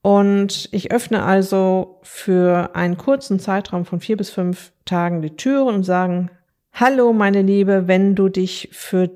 Und 0.01 0.69
ich 0.71 0.91
öffne 0.91 1.23
also 1.23 1.99
für 2.03 2.75
einen 2.75 2.97
kurzen 2.97 3.39
Zeitraum 3.39 3.85
von 3.85 3.99
vier 3.99 4.17
bis 4.17 4.29
fünf 4.29 4.71
Tagen 4.85 5.21
die 5.21 5.35
Türen 5.35 5.75
und 5.75 5.83
sagen, 5.83 6.31
hallo 6.71 7.11
meine 7.11 7.41
Liebe, 7.41 7.87
wenn 7.87 8.15
du 8.15 8.29
dich 8.29 8.69
für 8.71 9.09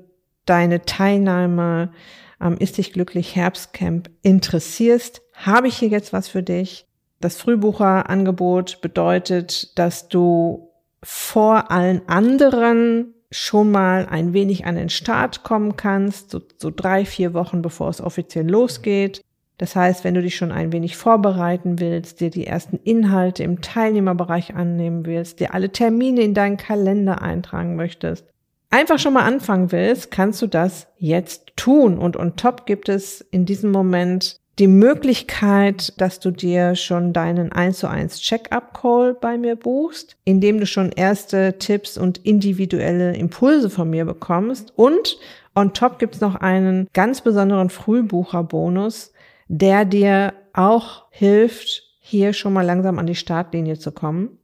deine 0.44 0.82
Teilnahme 0.82 1.92
am 2.38 2.58
Ist 2.58 2.76
dich 2.76 2.92
glücklich 2.92 3.34
Herbstcamp 3.36 4.10
interessierst, 4.22 5.22
habe 5.32 5.68
ich 5.68 5.78
hier 5.78 5.88
jetzt 5.88 6.12
was 6.12 6.28
für 6.28 6.42
dich. 6.42 6.86
Das 7.20 7.36
Frühbucherangebot 7.36 8.82
bedeutet, 8.82 9.78
dass 9.78 10.08
du 10.08 10.68
vor 11.02 11.70
allen 11.70 12.06
anderen 12.06 13.14
schon 13.30 13.70
mal 13.70 14.06
ein 14.06 14.32
wenig 14.32 14.66
an 14.66 14.76
den 14.76 14.90
Start 14.90 15.42
kommen 15.42 15.76
kannst, 15.76 16.30
so, 16.30 16.40
so 16.58 16.70
drei, 16.70 17.04
vier 17.04 17.32
Wochen 17.32 17.62
bevor 17.62 17.88
es 17.88 18.00
offiziell 18.00 18.48
losgeht. 18.48 19.23
Das 19.58 19.76
heißt, 19.76 20.02
wenn 20.02 20.14
du 20.14 20.22
dich 20.22 20.36
schon 20.36 20.50
ein 20.50 20.72
wenig 20.72 20.96
vorbereiten 20.96 21.78
willst, 21.78 22.20
dir 22.20 22.30
die 22.30 22.46
ersten 22.46 22.78
Inhalte 22.82 23.44
im 23.44 23.60
Teilnehmerbereich 23.60 24.54
annehmen 24.54 25.06
willst, 25.06 25.40
dir 25.40 25.54
alle 25.54 25.70
Termine 25.70 26.22
in 26.22 26.34
deinen 26.34 26.56
Kalender 26.56 27.22
eintragen 27.22 27.76
möchtest, 27.76 28.26
einfach 28.70 28.98
schon 28.98 29.12
mal 29.14 29.22
anfangen 29.22 29.70
willst, 29.70 30.10
kannst 30.10 30.42
du 30.42 30.48
das 30.48 30.88
jetzt 30.98 31.56
tun. 31.56 31.98
Und 31.98 32.16
on 32.16 32.34
top 32.36 32.66
gibt 32.66 32.88
es 32.88 33.20
in 33.20 33.46
diesem 33.46 33.70
Moment 33.70 34.40
die 34.58 34.68
Möglichkeit, 34.68 36.00
dass 36.00 36.20
du 36.20 36.30
dir 36.30 36.76
schon 36.76 37.12
deinen 37.12 37.50
1 37.50 37.78
zu 37.78 37.88
1 37.88 38.20
Check-up-Call 38.20 39.14
bei 39.14 39.36
mir 39.36 39.56
buchst, 39.56 40.16
indem 40.24 40.60
du 40.60 40.66
schon 40.66 40.90
erste 40.92 41.58
Tipps 41.58 41.98
und 41.98 42.18
individuelle 42.18 43.16
Impulse 43.16 43.70
von 43.70 43.90
mir 43.90 44.04
bekommst. 44.04 44.72
Und 44.76 45.18
on 45.56 45.72
top 45.72 45.98
gibt's 45.98 46.20
noch 46.20 46.36
einen 46.36 46.88
ganz 46.92 47.20
besonderen 47.20 47.70
Frühbucherbonus, 47.70 49.12
der 49.56 49.84
dir 49.84 50.32
auch 50.52 51.04
hilft, 51.10 51.84
hier 52.00 52.32
schon 52.32 52.52
mal 52.52 52.66
langsam 52.66 52.98
an 52.98 53.06
die 53.06 53.14
Startlinie 53.14 53.78
zu 53.78 53.92
kommen. 53.92 54.38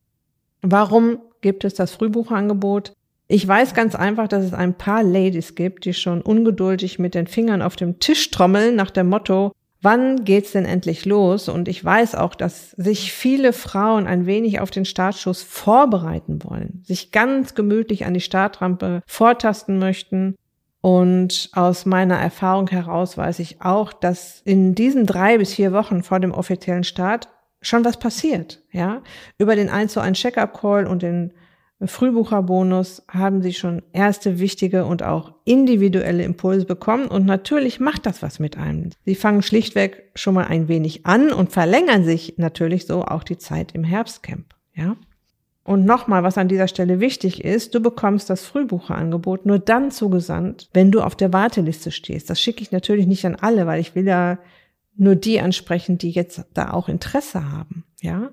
Warum 0.62 1.18
gibt 1.40 1.64
es 1.64 1.74
das 1.74 1.90
Frühbucherangebot? 1.90 2.92
Ich 3.26 3.46
weiß 3.46 3.74
ganz 3.74 3.96
einfach, 3.96 4.28
dass 4.28 4.44
es 4.44 4.54
ein 4.54 4.74
paar 4.74 5.02
Ladies 5.02 5.56
gibt, 5.56 5.84
die 5.84 5.94
schon 5.94 6.22
ungeduldig 6.22 7.00
mit 7.00 7.16
den 7.16 7.26
Fingern 7.26 7.60
auf 7.60 7.74
dem 7.74 7.98
Tisch 7.98 8.30
trommeln 8.30 8.76
nach 8.76 8.92
dem 8.92 9.08
Motto, 9.08 9.50
wann 9.82 10.24
geht's 10.24 10.52
denn 10.52 10.64
endlich 10.64 11.04
los? 11.04 11.48
Und 11.48 11.66
ich 11.66 11.84
weiß 11.84 12.14
auch, 12.14 12.36
dass 12.36 12.70
sich 12.72 13.12
viele 13.12 13.52
Frauen 13.52 14.06
ein 14.06 14.26
wenig 14.26 14.60
auf 14.60 14.70
den 14.70 14.84
Startschuss 14.84 15.42
vorbereiten 15.42 16.44
wollen, 16.44 16.84
sich 16.86 17.10
ganz 17.10 17.56
gemütlich 17.56 18.06
an 18.06 18.14
die 18.14 18.20
Startrampe 18.20 19.02
vortasten 19.06 19.80
möchten. 19.80 20.36
Und 20.80 21.50
aus 21.52 21.84
meiner 21.84 22.16
Erfahrung 22.16 22.68
heraus 22.68 23.18
weiß 23.18 23.38
ich 23.40 23.60
auch, 23.60 23.92
dass 23.92 24.40
in 24.44 24.74
diesen 24.74 25.04
drei 25.04 25.38
bis 25.38 25.54
vier 25.54 25.72
Wochen 25.72 26.02
vor 26.02 26.20
dem 26.20 26.32
offiziellen 26.32 26.84
Start 26.84 27.28
schon 27.60 27.84
was 27.84 27.98
passiert, 27.98 28.62
ja. 28.72 29.02
Über 29.36 29.56
den 29.56 29.68
1 29.68 29.92
zu 29.92 30.00
1 30.00 30.18
Check-up 30.18 30.58
Call 30.58 30.86
und 30.86 31.02
den 31.02 31.34
Frühbucherbonus 31.82 33.02
haben 33.08 33.42
Sie 33.42 33.54
schon 33.54 33.82
erste 33.92 34.38
wichtige 34.38 34.84
und 34.84 35.02
auch 35.02 35.34
individuelle 35.44 36.24
Impulse 36.24 36.66
bekommen 36.66 37.06
und 37.06 37.24
natürlich 37.24 37.80
macht 37.80 38.04
das 38.04 38.22
was 38.22 38.38
mit 38.38 38.58
einem. 38.58 38.90
Sie 39.04 39.14
fangen 39.14 39.42
schlichtweg 39.42 40.10
schon 40.14 40.34
mal 40.34 40.46
ein 40.46 40.68
wenig 40.68 41.06
an 41.06 41.32
und 41.32 41.52
verlängern 41.52 42.04
sich 42.04 42.34
natürlich 42.36 42.86
so 42.86 43.04
auch 43.04 43.22
die 43.22 43.38
Zeit 43.38 43.72
im 43.72 43.84
Herbstcamp, 43.84 44.54
ja? 44.74 44.96
Und 45.62 45.84
nochmal, 45.84 46.22
was 46.22 46.38
an 46.38 46.48
dieser 46.48 46.68
Stelle 46.68 47.00
wichtig 47.00 47.44
ist, 47.44 47.74
du 47.74 47.80
bekommst 47.80 48.30
das 48.30 48.44
Frühbucherangebot 48.44 49.46
nur 49.46 49.58
dann 49.58 49.90
zugesandt, 49.90 50.68
wenn 50.72 50.90
du 50.90 51.02
auf 51.02 51.14
der 51.14 51.32
Warteliste 51.32 51.90
stehst. 51.90 52.30
Das 52.30 52.40
schicke 52.40 52.62
ich 52.62 52.72
natürlich 52.72 53.06
nicht 53.06 53.26
an 53.26 53.36
alle, 53.36 53.66
weil 53.66 53.80
ich 53.80 53.94
will 53.94 54.06
ja 54.06 54.38
nur 54.96 55.16
die 55.16 55.40
ansprechen, 55.40 55.98
die 55.98 56.10
jetzt 56.10 56.44
da 56.54 56.72
auch 56.72 56.88
Interesse 56.88 57.50
haben, 57.52 57.84
ja? 58.00 58.30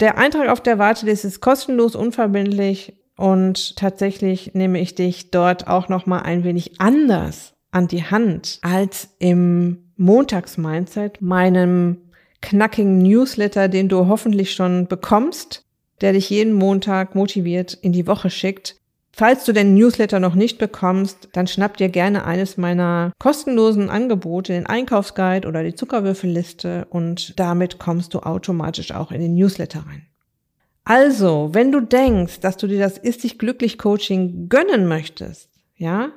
Der 0.00 0.16
Eintrag 0.16 0.48
auf 0.48 0.62
der 0.62 0.78
Warteliste 0.78 1.28
ist 1.28 1.40
kostenlos, 1.40 1.94
unverbindlich 1.94 2.94
und 3.16 3.76
tatsächlich 3.76 4.54
nehme 4.54 4.80
ich 4.80 4.94
dich 4.94 5.30
dort 5.30 5.68
auch 5.68 5.90
noch 5.90 6.06
mal 6.06 6.20
ein 6.20 6.42
wenig 6.42 6.80
anders 6.80 7.52
an 7.70 7.86
die 7.86 8.04
Hand 8.04 8.60
als 8.62 9.10
im 9.18 9.92
Montags-Mindset, 9.96 11.20
meinem 11.20 11.98
knackigen 12.40 13.02
Newsletter, 13.02 13.68
den 13.68 13.90
du 13.90 14.06
hoffentlich 14.06 14.54
schon 14.54 14.86
bekommst, 14.86 15.66
der 16.00 16.12
dich 16.12 16.30
jeden 16.30 16.52
Montag 16.52 17.14
motiviert 17.14 17.74
in 17.74 17.92
die 17.92 18.06
Woche 18.06 18.30
schickt. 18.30 18.76
Falls 19.12 19.44
du 19.44 19.52
den 19.52 19.74
Newsletter 19.74 20.20
noch 20.20 20.34
nicht 20.34 20.58
bekommst, 20.58 21.28
dann 21.32 21.46
schnapp 21.46 21.76
dir 21.76 21.88
gerne 21.88 22.24
eines 22.24 22.56
meiner 22.56 23.12
kostenlosen 23.18 23.90
Angebote, 23.90 24.52
den 24.52 24.66
Einkaufsguide 24.66 25.46
oder 25.46 25.62
die 25.62 25.74
Zuckerwürfelliste 25.74 26.86
und 26.90 27.38
damit 27.38 27.78
kommst 27.78 28.14
du 28.14 28.20
automatisch 28.20 28.92
auch 28.92 29.10
in 29.10 29.20
den 29.20 29.34
Newsletter 29.34 29.80
rein. 29.80 30.06
Also, 30.84 31.50
wenn 31.52 31.72
du 31.72 31.80
denkst, 31.80 32.40
dass 32.40 32.56
du 32.56 32.66
dir 32.66 32.78
das 32.78 32.98
Ist 32.98 33.24
dich 33.24 33.38
glücklich 33.38 33.78
Coaching 33.78 34.48
gönnen 34.48 34.86
möchtest, 34.86 35.50
ja, 35.76 36.10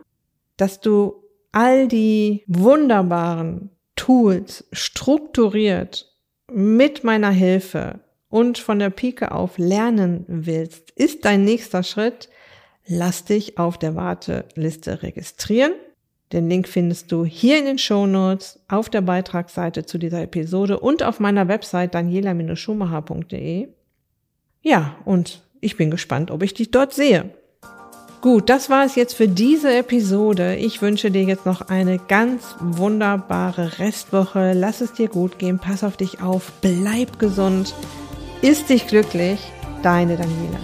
dass 0.58 0.80
du 0.80 1.24
all 1.52 1.88
die 1.88 2.44
wunderbaren 2.48 3.70
Tools 3.96 4.66
strukturiert 4.72 6.12
mit 6.52 7.04
meiner 7.04 7.32
Hilfe 7.32 8.00
und 8.34 8.58
von 8.58 8.80
der 8.80 8.90
Pike 8.90 9.32
auf 9.32 9.60
lernen 9.60 10.26
willst, 10.28 10.90
ist 10.96 11.24
dein 11.24 11.44
nächster 11.44 11.84
Schritt, 11.84 12.30
lass 12.88 13.26
dich 13.26 13.60
auf 13.60 13.78
der 13.78 13.96
Warteliste 13.96 15.04
registrieren. 15.04 15.74
Den 16.32 16.50
Link 16.50 16.68
findest 16.68 17.12
du 17.12 17.26
hier 17.26 17.60
in 17.60 17.66
den 17.66 17.78
Show 17.78 18.08
Notes, 18.08 18.60
auf 18.68 18.90
der 18.90 19.02
Beitragsseite 19.02 19.86
zu 19.86 20.00
dieser 20.00 20.24
Episode 20.24 20.80
und 20.80 21.04
auf 21.04 21.20
meiner 21.20 21.48
Website 21.48 21.94
daniela-schumacher.de. 21.94 23.68
Ja, 24.64 24.96
und 25.06 25.44
ich 25.62 25.78
bin 25.78 25.92
gespannt, 25.92 26.32
ob 26.32 26.42
ich 26.42 26.56
dich 26.56 26.72
dort 26.72 26.92
sehe. 26.92 27.30
Gut, 28.22 28.50
das 28.50 28.68
war 28.72 28.84
es 28.84 28.96
jetzt 28.96 29.14
für 29.14 29.28
diese 29.28 29.76
Episode. 29.76 30.56
Ich 30.56 30.82
wünsche 30.82 31.12
dir 31.12 31.24
jetzt 31.24 31.46
noch 31.46 31.70
eine 31.70 32.00
ganz 32.00 32.56
wunderbare 32.60 33.78
Restwoche. 33.78 34.54
Lass 34.54 34.82
es 34.82 34.94
dir 34.94 35.10
gut 35.10 35.38
gehen, 35.38 35.60
pass 35.60 35.84
auf 35.84 35.98
dich 35.98 36.22
auf, 36.24 36.52
bleib 36.62 37.20
gesund, 37.20 37.76
ist 38.44 38.70
dich 38.70 38.88
glücklich, 38.88 39.40
deine 39.84 40.18
Daniela. 40.18 40.60